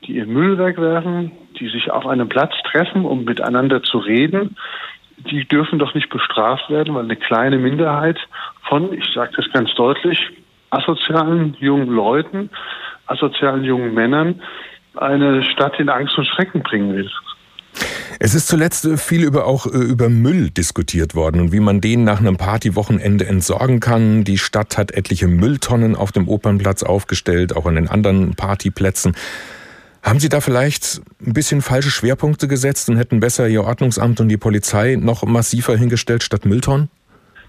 die 0.07 0.17
ihr 0.17 0.27
Müll 0.27 0.57
wegwerfen, 0.57 1.33
die 1.61 1.69
sich 1.69 1.91
auf 1.91 2.07
einem 2.07 2.31
Platz 2.31 2.55
treffen, 2.71 3.05
um 3.05 3.25
miteinander 3.25 3.83
zu 3.83 3.99
reden, 3.99 4.57
die 5.19 5.47
dürfen 5.47 5.79
doch 5.79 5.95
nicht 5.95 6.09
bestraft 6.09 6.71
werden, 6.71 6.95
weil 6.95 7.05
eine 7.05 7.17
kleine 7.17 7.59
Minderheit 7.59 8.19
von, 8.63 8.93
ich 8.93 9.05
sage 9.13 9.33
das 9.37 9.51
ganz 9.53 9.75
deutlich, 9.75 10.19
asozialen 10.71 11.57
jungen 11.59 11.89
Leuten, 11.89 12.51
asozialen 13.07 13.65
jungen 13.65 13.95
Männern 13.95 14.41
eine 14.95 15.45
Stadt 15.45 15.79
in 15.79 15.89
Angst 15.89 16.19
und 16.19 16.27
Schrecken 16.27 16.63
bringen 16.63 16.97
will. 16.97 17.11
Es 18.21 18.35
ist 18.35 18.49
zuletzt 18.49 18.85
äh, 18.85 18.97
viel 18.97 19.23
über 19.23 19.47
auch 19.47 19.67
äh, 19.67 19.71
über 19.71 20.09
Müll 20.09 20.51
diskutiert 20.51 21.15
worden 21.15 21.41
und 21.41 21.53
wie 21.53 21.61
man 21.61 21.81
den 21.81 22.03
nach 22.03 22.19
einem 22.19 22.37
Partywochenende 22.37 23.27
entsorgen 23.27 23.79
kann. 23.79 24.25
Die 24.25 24.39
Stadt 24.39 24.77
hat 24.77 24.91
etliche 24.91 25.29
Mülltonnen 25.29 25.95
auf 25.95 26.11
dem 26.11 26.27
Opernplatz 26.27 26.83
aufgestellt, 26.83 27.57
auch 27.57 27.67
an 27.67 27.77
den 27.77 27.89
anderen 27.89 28.35
Partyplätzen. 28.35 29.15
Haben 30.03 30.21
Sie 30.21 30.29
da 30.29 30.41
vielleicht 30.41 31.01
ein 31.25 31.33
bisschen 31.33 31.61
falsche 31.61 31.91
Schwerpunkte 31.91 32.49
gesetzt 32.49 32.89
und 32.89 32.97
hätten 32.97 33.21
besser 33.21 33.49
Ihr 33.49 33.65
Ordnungsamt 33.65 34.21
und 34.21 34.29
die 34.29 34.37
Polizei 34.37 34.97
noch 34.97 35.25
massiver 35.25 35.77
hingestellt 35.77 36.23
statt 36.23 36.45
Mülltonnen? 36.45 36.89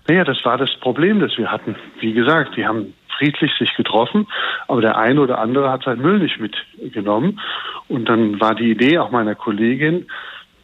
Naja, 0.08 0.24
das 0.24 0.44
war 0.44 0.58
das 0.58 0.72
Problem, 0.82 1.20
das 1.20 1.38
wir 1.38 1.52
hatten. 1.52 1.76
Wie 2.00 2.14
gesagt, 2.14 2.58
die 2.58 2.66
haben 2.66 2.94
friedlich 3.20 3.52
sich 3.60 3.76
getroffen, 3.76 4.28
aber 4.68 4.82
der 4.82 4.98
eine 4.98 5.22
oder 5.22 5.40
andere 5.40 5.70
hat 5.70 5.84
seinen 5.84 6.02
Müll 6.02 6.20
nicht 6.20 6.40
mitgenommen. 6.40 7.40
Und 7.88 8.10
dann 8.10 8.40
war 8.40 8.56
die 8.56 8.72
Idee 8.72 8.98
auch 8.98 9.12
meiner 9.12 9.36
Kollegin, 9.36 10.08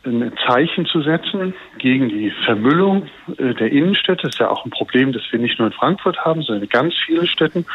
ein 0.05 0.33
Zeichen 0.47 0.85
zu 0.85 1.01
setzen 1.01 1.53
gegen 1.79 2.09
die 2.09 2.31
Vermüllung 2.45 3.07
äh, 3.37 3.53
der 3.55 3.71
Innenstädte. 3.71 4.23
Das 4.23 4.35
ist 4.35 4.39
ja 4.39 4.49
auch 4.49 4.65
ein 4.65 4.69
Problem, 4.71 5.11
das 5.11 5.23
wir 5.31 5.39
nicht 5.39 5.57
nur 5.57 5.67
in 5.67 5.73
Frankfurt 5.73 6.17
haben, 6.19 6.43
sondern 6.43 6.63
in 6.63 6.69
ganz 6.69 6.93
vielen 7.05 7.27
Städten. 7.27 7.65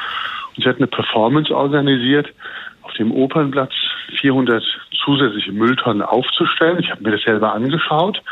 Und 0.56 0.62
sie 0.62 0.68
hat 0.68 0.76
eine 0.76 0.86
Performance 0.86 1.54
organisiert, 1.54 2.32
auf 2.82 2.92
dem 2.94 3.12
Opernplatz 3.12 3.72
400 4.20 4.62
zusätzliche 5.04 5.52
Mülltonnen 5.52 6.02
aufzustellen. 6.02 6.78
Ich 6.78 6.90
habe 6.90 7.02
mir 7.02 7.12
das 7.12 7.22
selber 7.22 7.52
angeschaut 7.52 8.22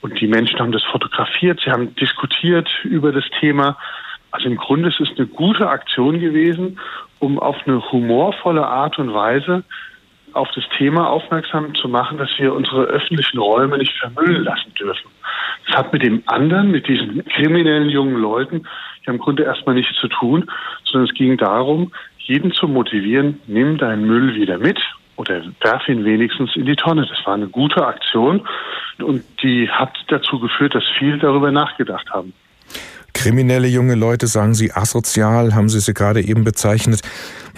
und 0.00 0.20
die 0.20 0.26
Menschen 0.26 0.58
haben 0.58 0.72
das 0.72 0.84
fotografiert, 0.84 1.60
sie 1.64 1.70
haben 1.70 1.94
diskutiert 1.96 2.68
über 2.84 3.12
das 3.12 3.24
Thema. 3.40 3.78
Also 4.34 4.48
im 4.48 4.56
Grunde 4.56 4.88
ist 4.88 4.98
es 5.00 5.16
eine 5.16 5.28
gute 5.28 5.68
Aktion 5.68 6.18
gewesen, 6.18 6.80
um 7.20 7.38
auf 7.38 7.56
eine 7.66 7.80
humorvolle 7.92 8.66
Art 8.66 8.98
und 8.98 9.14
Weise 9.14 9.62
auf 10.32 10.50
das 10.56 10.64
Thema 10.76 11.08
aufmerksam 11.08 11.72
zu 11.76 11.88
machen, 11.88 12.18
dass 12.18 12.30
wir 12.38 12.52
unsere 12.52 12.82
öffentlichen 12.86 13.38
Räume 13.38 13.78
nicht 13.78 13.96
vermüllen 13.96 14.42
lassen 14.42 14.74
dürfen. 14.74 15.08
Das 15.68 15.76
hat 15.76 15.92
mit 15.92 16.02
dem 16.02 16.24
anderen, 16.26 16.72
mit 16.72 16.88
diesen 16.88 17.24
kriminellen 17.26 17.88
jungen 17.88 18.20
Leuten 18.20 18.66
ja 19.06 19.12
im 19.12 19.20
Grunde 19.20 19.44
erstmal 19.44 19.76
nichts 19.76 19.96
zu 20.00 20.08
tun, 20.08 20.50
sondern 20.82 21.08
es 21.08 21.14
ging 21.14 21.36
darum, 21.36 21.92
jeden 22.18 22.50
zu 22.50 22.66
motivieren, 22.66 23.40
nimm 23.46 23.78
deinen 23.78 24.04
Müll 24.04 24.34
wieder 24.34 24.58
mit 24.58 24.80
oder 25.14 25.44
werf 25.60 25.88
ihn 25.88 26.04
wenigstens 26.04 26.56
in 26.56 26.66
die 26.66 26.74
Tonne. 26.74 27.06
Das 27.06 27.24
war 27.24 27.34
eine 27.34 27.46
gute 27.46 27.86
Aktion 27.86 28.44
und 28.98 29.22
die 29.44 29.70
hat 29.70 29.92
dazu 30.08 30.40
geführt, 30.40 30.74
dass 30.74 30.88
viele 30.98 31.18
darüber 31.18 31.52
nachgedacht 31.52 32.10
haben. 32.10 32.32
Kriminelle 33.24 33.68
junge 33.68 33.94
Leute, 33.94 34.26
sagen 34.26 34.52
Sie 34.52 34.72
asozial, 34.72 35.54
haben 35.54 35.70
Sie 35.70 35.80
sie 35.80 35.94
gerade 35.94 36.20
eben 36.20 36.44
bezeichnet. 36.44 37.00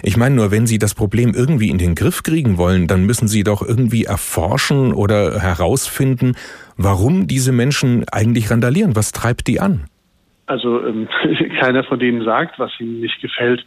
Ich 0.01 0.15
meine 0.15 0.33
nur, 0.33 0.49
wenn 0.49 0.65
Sie 0.65 0.79
das 0.79 0.95
Problem 0.95 1.33
irgendwie 1.35 1.69
in 1.69 1.77
den 1.77 1.93
Griff 1.93 2.23
kriegen 2.23 2.57
wollen, 2.57 2.87
dann 2.87 3.05
müssen 3.05 3.27
Sie 3.27 3.43
doch 3.43 3.61
irgendwie 3.61 4.05
erforschen 4.05 4.93
oder 4.93 5.41
herausfinden, 5.41 6.37
warum 6.77 7.27
diese 7.27 7.51
Menschen 7.51 8.05
eigentlich 8.09 8.49
randalieren. 8.49 8.95
Was 8.95 9.11
treibt 9.11 9.47
die 9.47 9.59
an? 9.59 9.87
Also 10.45 10.87
ähm, 10.87 11.09
keiner 11.59 11.83
von 11.83 11.99
denen 11.99 12.23
sagt, 12.23 12.57
was 12.59 12.71
ihnen 12.79 13.01
nicht 13.01 13.19
gefällt, 13.19 13.65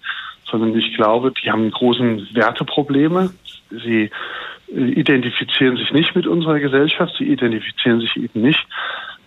sondern 0.50 0.74
ich 0.78 0.96
glaube, 0.96 1.34
die 1.44 1.50
haben 1.50 1.70
großen 1.70 2.28
Werteprobleme. 2.32 3.28
Sie 3.70 4.08
äh, 4.74 4.80
identifizieren 4.92 5.76
sich 5.76 5.92
nicht 5.92 6.16
mit 6.16 6.26
unserer 6.26 6.60
Gesellschaft, 6.60 7.14
sie 7.18 7.24
identifizieren 7.24 8.00
sich 8.00 8.16
eben 8.16 8.40
nicht 8.40 8.66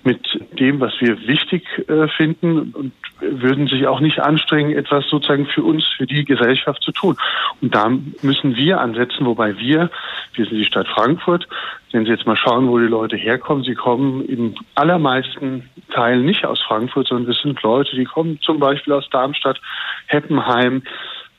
mit 0.03 0.39
dem, 0.59 0.79
was 0.79 0.93
wir 0.99 1.27
wichtig 1.27 1.63
äh, 1.87 2.07
finden 2.09 2.73
und 2.73 2.91
würden 3.21 3.67
sich 3.67 3.87
auch 3.87 3.99
nicht 3.99 4.19
anstrengen, 4.19 4.75
etwas 4.75 5.07
sozusagen 5.07 5.45
für 5.45 5.63
uns, 5.63 5.85
für 5.97 6.05
die 6.05 6.25
Gesellschaft 6.25 6.83
zu 6.83 6.91
tun. 6.91 7.17
Und 7.61 7.73
da 7.73 7.89
müssen 8.21 8.55
wir 8.55 8.81
ansetzen, 8.81 9.25
wobei 9.25 9.57
wir, 9.57 9.89
wir 10.33 10.45
sind 10.45 10.57
die 10.57 10.65
Stadt 10.65 10.87
Frankfurt, 10.87 11.47
wenn 11.91 12.05
Sie 12.05 12.11
jetzt 12.11 12.25
mal 12.25 12.35
schauen, 12.35 12.67
wo 12.67 12.79
die 12.79 12.87
Leute 12.87 13.15
herkommen, 13.15 13.63
sie 13.63 13.75
kommen 13.75 14.25
im 14.25 14.55
allermeisten 14.75 15.69
Teilen 15.91 16.25
nicht 16.25 16.43
aus 16.45 16.59
Frankfurt, 16.61 17.07
sondern 17.07 17.31
es 17.31 17.41
sind 17.41 17.61
Leute, 17.61 17.95
die 17.95 18.05
kommen 18.05 18.39
zum 18.41 18.59
Beispiel 18.59 18.93
aus 18.93 19.07
Darmstadt, 19.09 19.61
Heppenheim, 20.07 20.81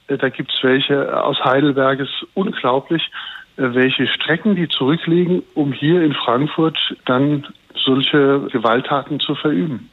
äh, 0.07 0.16
da 0.16 0.29
gibt 0.29 0.53
es 0.53 0.62
welche 0.62 1.22
aus 1.22 1.42
Heidelberg, 1.44 2.00
es 2.00 2.09
ist 2.09 2.27
unglaublich, 2.35 3.11
äh, 3.57 3.74
welche 3.74 4.07
Strecken 4.07 4.55
die 4.55 4.68
zurücklegen, 4.68 5.42
um 5.55 5.72
hier 5.72 6.03
in 6.03 6.14
Frankfurt 6.14 6.79
dann 7.05 7.46
solche 7.85 8.49
Gewalttaten 8.53 9.20
zu 9.20 9.35
verüben. 9.35 9.90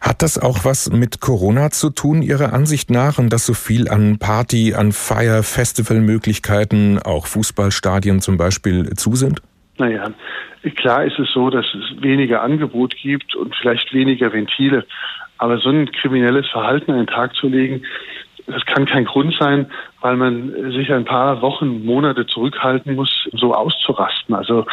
Hat 0.00 0.22
das 0.22 0.38
auch 0.38 0.64
was 0.64 0.90
mit 0.90 1.20
Corona 1.20 1.70
zu 1.70 1.90
tun, 1.90 2.22
Ihrer 2.22 2.54
Ansicht 2.54 2.90
nach, 2.90 3.18
und 3.18 3.30
dass 3.30 3.44
so 3.44 3.52
viel 3.52 3.88
an 3.88 4.18
Party, 4.18 4.74
an 4.74 4.92
Feier, 4.92 5.42
Festivalmöglichkeiten, 5.42 7.00
auch 7.02 7.26
Fußballstadien 7.26 8.20
zum 8.22 8.38
Beispiel 8.38 8.94
zu 8.96 9.14
sind? 9.14 9.42
Naja, 9.76 10.10
klar 10.76 11.04
ist 11.04 11.18
es 11.18 11.30
so, 11.32 11.50
dass 11.50 11.66
es 11.74 12.02
weniger 12.02 12.42
Angebot 12.42 12.96
gibt 12.96 13.34
und 13.34 13.54
vielleicht 13.56 13.92
weniger 13.92 14.32
Ventile. 14.32 14.86
Aber 15.36 15.58
so 15.58 15.70
ein 15.70 15.90
kriminelles 15.92 16.48
Verhalten 16.48 16.92
an 16.92 16.98
den 16.98 17.06
Tag 17.06 17.34
zu 17.34 17.48
legen, 17.48 17.82
das 18.46 18.64
kann 18.66 18.86
kein 18.86 19.04
Grund 19.04 19.34
sein, 19.38 19.66
weil 20.00 20.16
man 20.16 20.72
sich 20.72 20.92
ein 20.92 21.04
paar 21.04 21.42
Wochen, 21.42 21.84
Monate 21.84 22.26
zurückhalten 22.26 22.94
muss, 22.94 23.28
so 23.32 23.54
auszurasten. 23.54 24.34
Also 24.34 24.66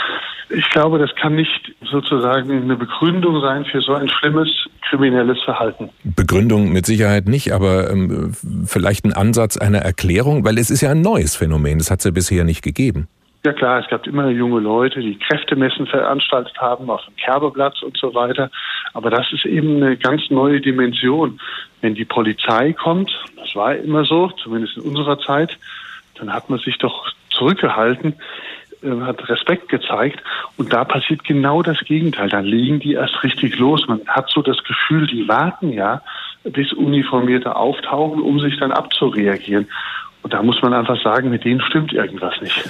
ich 0.49 0.69
glaube, 0.69 0.99
das 0.99 1.13
kann 1.15 1.35
nicht 1.35 1.73
sozusagen 1.89 2.51
eine 2.51 2.75
Begründung 2.75 3.41
sein 3.41 3.65
für 3.65 3.81
so 3.81 3.93
ein 3.93 4.09
schlimmes 4.09 4.49
kriminelles 4.89 5.41
Verhalten. 5.43 5.89
Begründung 6.03 6.71
mit 6.71 6.85
Sicherheit 6.85 7.27
nicht, 7.27 7.51
aber 7.51 7.89
ähm, 7.89 8.33
vielleicht 8.65 9.05
ein 9.05 9.13
Ansatz 9.13 9.57
einer 9.57 9.79
Erklärung, 9.79 10.45
weil 10.45 10.57
es 10.57 10.69
ist 10.69 10.81
ja 10.81 10.91
ein 10.91 11.01
neues 11.01 11.35
Phänomen, 11.35 11.79
das 11.79 11.91
hat 11.91 11.99
es 11.99 12.05
ja 12.05 12.11
bisher 12.11 12.43
nicht 12.43 12.63
gegeben. 12.63 13.07
Ja 13.45 13.53
klar, 13.53 13.79
es 13.79 13.87
gab 13.87 14.05
immer 14.07 14.29
junge 14.29 14.59
Leute, 14.59 14.99
die 14.99 15.17
Kräftemessen 15.17 15.87
veranstaltet 15.87 16.57
haben 16.59 16.89
auf 16.89 17.05
dem 17.05 17.15
Kerbeplatz 17.15 17.81
und 17.81 17.97
so 17.97 18.13
weiter. 18.13 18.49
Aber 18.93 19.09
das 19.09 19.31
ist 19.31 19.45
eben 19.45 19.77
eine 19.77 19.95
ganz 19.95 20.23
neue 20.29 20.59
Dimension. 20.59 21.39
Wenn 21.81 21.95
die 21.95 22.05
Polizei 22.05 22.73
kommt, 22.73 23.11
das 23.35 23.55
war 23.55 23.75
immer 23.75 24.05
so, 24.05 24.29
zumindest 24.29 24.77
in 24.77 24.83
unserer 24.83 25.19
Zeit, 25.19 25.57
dann 26.15 26.33
hat 26.33 26.49
man 26.49 26.59
sich 26.59 26.77
doch 26.77 27.11
zurückgehalten, 27.29 28.15
äh, 28.81 29.01
hat 29.01 29.27
Respekt 29.29 29.69
gezeigt 29.69 30.23
und 30.57 30.73
da 30.73 30.83
passiert 30.85 31.23
genau 31.23 31.61
das 31.61 31.79
Gegenteil. 31.79 32.29
Dann 32.29 32.45
legen 32.45 32.79
die 32.79 32.93
erst 32.93 33.23
richtig 33.23 33.57
los. 33.57 33.87
Man 33.87 34.01
hat 34.07 34.29
so 34.29 34.41
das 34.41 34.63
Gefühl, 34.63 35.07
die 35.07 35.27
warten 35.27 35.71
ja, 35.71 36.01
bis 36.43 36.73
Uniformierte 36.73 37.55
auftauchen, 37.55 38.21
um 38.21 38.39
sich 38.39 38.57
dann 38.59 38.71
abzureagieren. 38.71 39.67
Und 40.27 40.33
da 40.33 40.43
muss 40.43 40.61
man 40.61 40.73
einfach 40.73 41.01
sagen, 41.01 41.29
mit 41.29 41.45
denen 41.45 41.61
stimmt 41.61 41.93
irgendwas 41.93 42.33
nicht. 42.41 42.69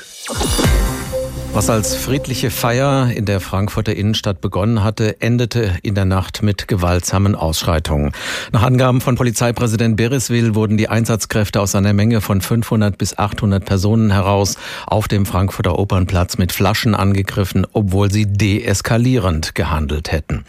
Was 1.58 1.72
als 1.72 1.96
friedliche 1.96 2.52
Feier 2.52 3.10
in 3.10 3.26
der 3.26 3.40
Frankfurter 3.40 3.96
Innenstadt 3.96 4.42
begonnen 4.42 4.84
hatte, 4.84 5.20
endete 5.22 5.72
in 5.82 5.96
der 5.96 6.06
Nacht 6.06 6.44
mit 6.44 6.68
gewaltsamen 6.68 7.34
Ausschreitungen. 7.34 8.12
Nach 8.52 8.62
Angaben 8.62 9.02
von 9.02 9.16
Polizeipräsident 9.16 9.98
Beriswil 9.98 10.54
wurden 10.54 10.78
die 10.78 10.88
Einsatzkräfte 10.88 11.60
aus 11.60 11.74
einer 11.74 11.94
Menge 11.94 12.22
von 12.22 12.42
500 12.42 12.96
bis 12.96 13.18
800 13.18 13.66
Personen 13.66 14.12
heraus 14.12 14.60
auf 14.86 15.08
dem 15.08 15.26
Frankfurter 15.26 15.80
Opernplatz 15.80 16.38
mit 16.38 16.52
Flaschen 16.52 16.94
angegriffen, 16.94 17.66
obwohl 17.74 18.12
sie 18.12 18.28
deeskalierend 18.28 19.56
gehandelt 19.56 20.12
hätten. 20.12 20.46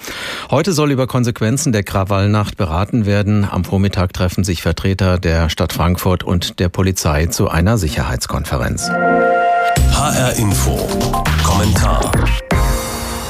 Heute 0.50 0.72
soll 0.72 0.90
über 0.90 1.06
Konsequenzen 1.06 1.72
der 1.72 1.84
Krawallnacht 1.84 2.58
beraten 2.58 3.06
werden. 3.06 3.48
Am 3.50 3.64
Vormittag 3.64 4.12
treffen 4.12 4.44
sich 4.44 4.60
Vertreter 4.60 5.16
der 5.18 5.48
Stadt 5.48 5.72
Frankfurt 5.72 6.22
und 6.22 6.60
der 6.60 6.68
Polizei 6.68 6.97
zu 7.28 7.48
einer 7.48 7.78
Sicherheitskonferenz. 7.78 8.88
HR 8.88 10.32
Info. 10.36 10.76
Kommentar. 11.44 12.10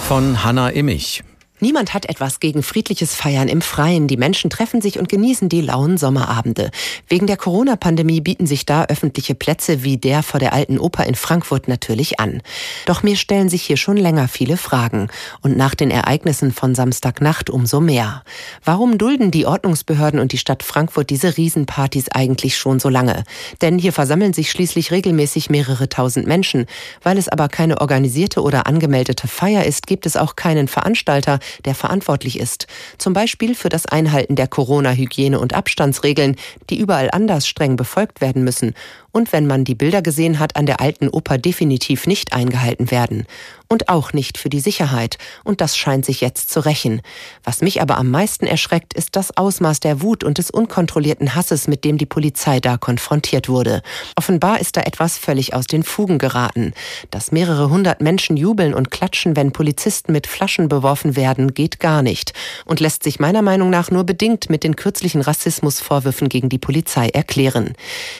Von 0.08 0.42
Hanna 0.42 0.70
Immich. 0.70 1.22
Niemand 1.60 1.92
hat 1.92 2.08
etwas 2.08 2.38
gegen 2.38 2.62
friedliches 2.62 3.14
Feiern 3.14 3.48
im 3.48 3.62
Freien. 3.62 4.06
Die 4.06 4.16
Menschen 4.16 4.48
treffen 4.48 4.80
sich 4.80 4.98
und 4.98 5.08
genießen 5.08 5.48
die 5.48 5.60
lauen 5.60 5.98
Sommerabende. 5.98 6.70
Wegen 7.08 7.26
der 7.26 7.36
Corona-Pandemie 7.36 8.20
bieten 8.20 8.46
sich 8.46 8.64
da 8.64 8.84
öffentliche 8.84 9.34
Plätze 9.34 9.82
wie 9.82 9.96
der 9.96 10.22
vor 10.22 10.38
der 10.38 10.52
Alten 10.52 10.78
Oper 10.78 11.06
in 11.06 11.16
Frankfurt 11.16 11.66
natürlich 11.66 12.20
an. 12.20 12.42
Doch 12.86 13.02
mir 13.02 13.16
stellen 13.16 13.48
sich 13.48 13.62
hier 13.62 13.76
schon 13.76 13.96
länger 13.96 14.28
viele 14.28 14.56
Fragen. 14.56 15.08
Und 15.42 15.56
nach 15.56 15.74
den 15.74 15.90
Ereignissen 15.90 16.52
von 16.52 16.76
Samstagnacht 16.76 17.50
umso 17.50 17.80
mehr. 17.80 18.22
Warum 18.64 18.96
dulden 18.96 19.32
die 19.32 19.46
Ordnungsbehörden 19.46 20.20
und 20.20 20.32
die 20.32 20.38
Stadt 20.38 20.62
Frankfurt 20.62 21.10
diese 21.10 21.36
Riesenpartys 21.36 22.08
eigentlich 22.10 22.56
schon 22.56 22.78
so 22.78 22.88
lange? 22.88 23.24
Denn 23.62 23.78
hier 23.78 23.92
versammeln 23.92 24.32
sich 24.32 24.52
schließlich 24.52 24.92
regelmäßig 24.92 25.50
mehrere 25.50 25.88
tausend 25.88 26.26
Menschen. 26.28 26.66
Weil 27.02 27.18
es 27.18 27.28
aber 27.28 27.48
keine 27.48 27.80
organisierte 27.80 28.42
oder 28.42 28.68
angemeldete 28.68 29.26
Feier 29.26 29.64
ist, 29.64 29.88
gibt 29.88 30.06
es 30.06 30.16
auch 30.16 30.36
keinen 30.36 30.68
Veranstalter, 30.68 31.40
der 31.64 31.74
verantwortlich 31.74 32.38
ist. 32.38 32.66
Zum 32.98 33.12
Beispiel 33.12 33.54
für 33.54 33.68
das 33.68 33.86
Einhalten 33.86 34.36
der 34.36 34.48
Corona-Hygiene- 34.48 35.38
und 35.38 35.54
Abstandsregeln, 35.54 36.36
die 36.70 36.78
überall 36.78 37.10
anders 37.12 37.46
streng 37.46 37.76
befolgt 37.76 38.20
werden 38.20 38.44
müssen 38.44 38.74
und 39.12 39.32
wenn 39.32 39.46
man 39.46 39.64
die 39.64 39.74
Bilder 39.74 40.02
gesehen 40.02 40.38
hat, 40.38 40.56
an 40.56 40.66
der 40.66 40.80
alten 40.80 41.08
Oper 41.08 41.38
definitiv 41.38 42.06
nicht 42.06 42.32
eingehalten 42.32 42.90
werden. 42.90 43.26
Und 43.70 43.90
auch 43.90 44.14
nicht 44.14 44.38
für 44.38 44.48
die 44.48 44.60
Sicherheit. 44.60 45.18
Und 45.44 45.60
das 45.60 45.76
scheint 45.76 46.06
sich 46.06 46.22
jetzt 46.22 46.48
zu 46.50 46.60
rächen. 46.60 47.02
Was 47.44 47.60
mich 47.60 47.82
aber 47.82 47.98
am 47.98 48.10
meisten 48.10 48.46
erschreckt, 48.46 48.94
ist 48.94 49.14
das 49.14 49.36
Ausmaß 49.36 49.80
der 49.80 50.00
Wut 50.00 50.24
und 50.24 50.38
des 50.38 50.50
unkontrollierten 50.50 51.34
Hasses, 51.34 51.68
mit 51.68 51.84
dem 51.84 51.98
die 51.98 52.06
Polizei 52.06 52.60
da 52.60 52.78
konfrontiert 52.78 53.50
wurde. 53.50 53.82
Offenbar 54.16 54.60
ist 54.60 54.78
da 54.78 54.80
etwas 54.80 55.18
völlig 55.18 55.52
aus 55.52 55.66
den 55.66 55.82
Fugen 55.82 56.16
geraten. 56.16 56.72
Dass 57.10 57.30
mehrere 57.30 57.68
hundert 57.68 58.00
Menschen 58.00 58.38
jubeln 58.38 58.72
und 58.72 58.90
klatschen, 58.90 59.36
wenn 59.36 59.52
Polizisten 59.52 60.12
mit 60.12 60.26
Flaschen 60.26 60.70
beworfen 60.70 61.14
werden, 61.14 61.52
geht 61.52 61.78
gar 61.78 62.00
nicht. 62.00 62.32
Und 62.64 62.80
lässt 62.80 63.02
sich 63.02 63.20
meiner 63.20 63.42
Meinung 63.42 63.68
nach 63.68 63.90
nur 63.90 64.04
bedingt 64.04 64.48
mit 64.48 64.64
den 64.64 64.76
kürzlichen 64.76 65.20
Rassismusvorwürfen 65.20 66.30
gegen 66.30 66.48
die 66.48 66.58
Polizei 66.58 67.08
erklären. 67.08 67.74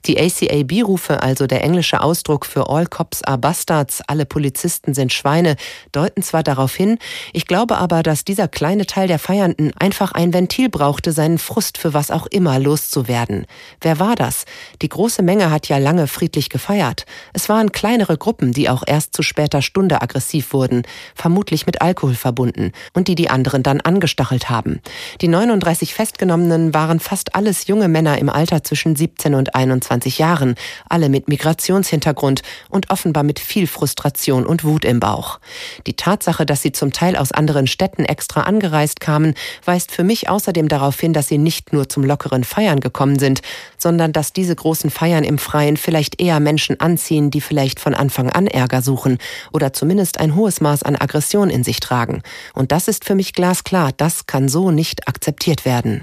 Die 0.05 0.21
ACAB 0.21 0.78
Rufe, 0.83 1.23
also 1.23 1.47
der 1.47 1.63
englische 1.63 2.01
Ausdruck 2.01 2.47
für 2.47 2.69
All 2.69 2.87
Cops 2.87 3.23
are 3.23 3.39
Bastards, 3.39 4.03
alle 4.07 4.27
Polizisten 4.27 4.95
sind 4.95 5.13
Schweine, 5.13 5.57
deuten 5.93 6.23
zwar 6.23 6.43
darauf 6.43 6.75
hin, 6.75 6.99
ich 7.33 7.47
glaube 7.47 7.79
aber, 7.79 8.03
dass 8.03 8.25
dieser 8.25 8.49
kleine 8.49 8.87
Teil 8.87 9.09
der 9.09 9.19
Feiernden 9.19 9.73
einfach 9.79 10.13
ein 10.13 10.33
Ventil 10.33 10.69
brauchte, 10.69 11.13
seinen 11.13 11.39
Frust 11.39 11.79
für 11.79 11.95
was 11.95 12.11
auch 12.11 12.27
immer 12.27 12.59
loszuwerden. 12.59 13.47
Wer 13.81 13.99
war 13.99 14.17
das? 14.17 14.45
Die 14.83 14.89
große 14.89 15.23
Menge 15.23 15.51
hat 15.51 15.69
ja 15.69 15.79
lange 15.79 16.07
friedlich 16.07 16.51
gefeiert. 16.51 17.07
Es 17.33 17.49
waren 17.49 17.73
kleinere 17.73 18.19
Gruppen, 18.19 18.53
die 18.53 18.69
auch 18.69 18.83
erst 18.87 19.15
zu 19.15 19.23
später 19.23 19.63
Stunde 19.63 20.03
aggressiv 20.03 20.53
wurden, 20.53 20.83
vermutlich 21.15 21.67
mit 21.67 21.83
Alkohol 21.83 22.15
verbunden, 22.15 22.73
und 22.95 23.09
die 23.09 23.15
die 23.15 23.31
anderen 23.31 23.63
dann 23.63 23.81
angestachelt 23.81 24.51
haben. 24.51 24.81
Die 25.21 25.29
39 25.29 25.95
Festgenommenen 25.95 26.75
waren 26.75 27.01
fast 27.01 27.35
alles 27.35 27.67
junge 27.67 27.89
Männer 27.89 28.19
im 28.19 28.29
Alter 28.29 28.63
zwischen 28.63 28.97
17 28.97 29.35
und 29.35 29.55
21 29.55 30.19
Jahren, 30.19 30.55
alle 30.89 31.09
mit 31.09 31.29
Migrationshintergrund 31.29 32.43
und 32.69 32.91
offenbar 32.91 33.23
mit 33.23 33.39
viel 33.39 33.67
Frustration 33.67 34.47
und 34.47 34.65
Wut 34.65 34.85
im 34.85 35.01
Bauch. 35.01 35.39
Die 35.87 35.95
Tatsache, 35.95 36.47
dass 36.47 36.63
sie 36.63 36.73
zum 36.73 36.93
Teil 36.93 37.17
aus 37.17 37.33
anderen 37.33 37.67
Städten 37.67 38.05
extra 38.05 38.43
angereist 38.43 39.01
kamen, 39.01 39.35
weist 39.65 39.93
für 39.93 40.05
mich 40.05 40.29
außerdem 40.29 40.69
darauf 40.69 40.99
hin, 40.99 41.13
dass 41.13 41.29
sie 41.29 41.39
nicht 41.39 41.73
nur 41.73 41.89
zum 41.89 42.05
lockeren 42.05 42.45
Feiern 42.45 42.81
gekommen 42.81 43.19
sind, 43.19 43.43
sondern 43.77 44.13
dass 44.13 44.33
diese 44.33 44.55
großen 44.55 44.91
Feiern 44.91 45.25
im 45.25 45.39
Freien 45.39 45.77
vielleicht 45.77 46.21
eher 46.21 46.41
Menschen 46.41 46.81
anziehen, 46.81 47.31
die 47.31 47.41
vielleicht 47.41 47.81
von 47.81 47.95
Anfang 47.95 48.31
an 48.31 48.47
Ärger 48.47 48.83
suchen 48.83 49.19
oder 49.53 49.73
zumindest 49.73 50.19
ein 50.21 50.35
hohes 50.35 50.61
Maß 50.61 50.83
an 50.83 50.97
Aggression 50.97 51.51
in 51.51 51.65
sich 51.65 51.81
tragen. 51.81 52.23
Und 52.55 52.73
das 52.73 52.89
ist 52.89 53.05
für 53.05 53.15
mich 53.15 53.33
glasklar, 53.33 53.93
das 53.97 54.27
kann 54.27 54.49
so 54.49 54.71
nicht 54.71 55.09
akzeptiert 55.09 55.65
werden. 55.65 56.03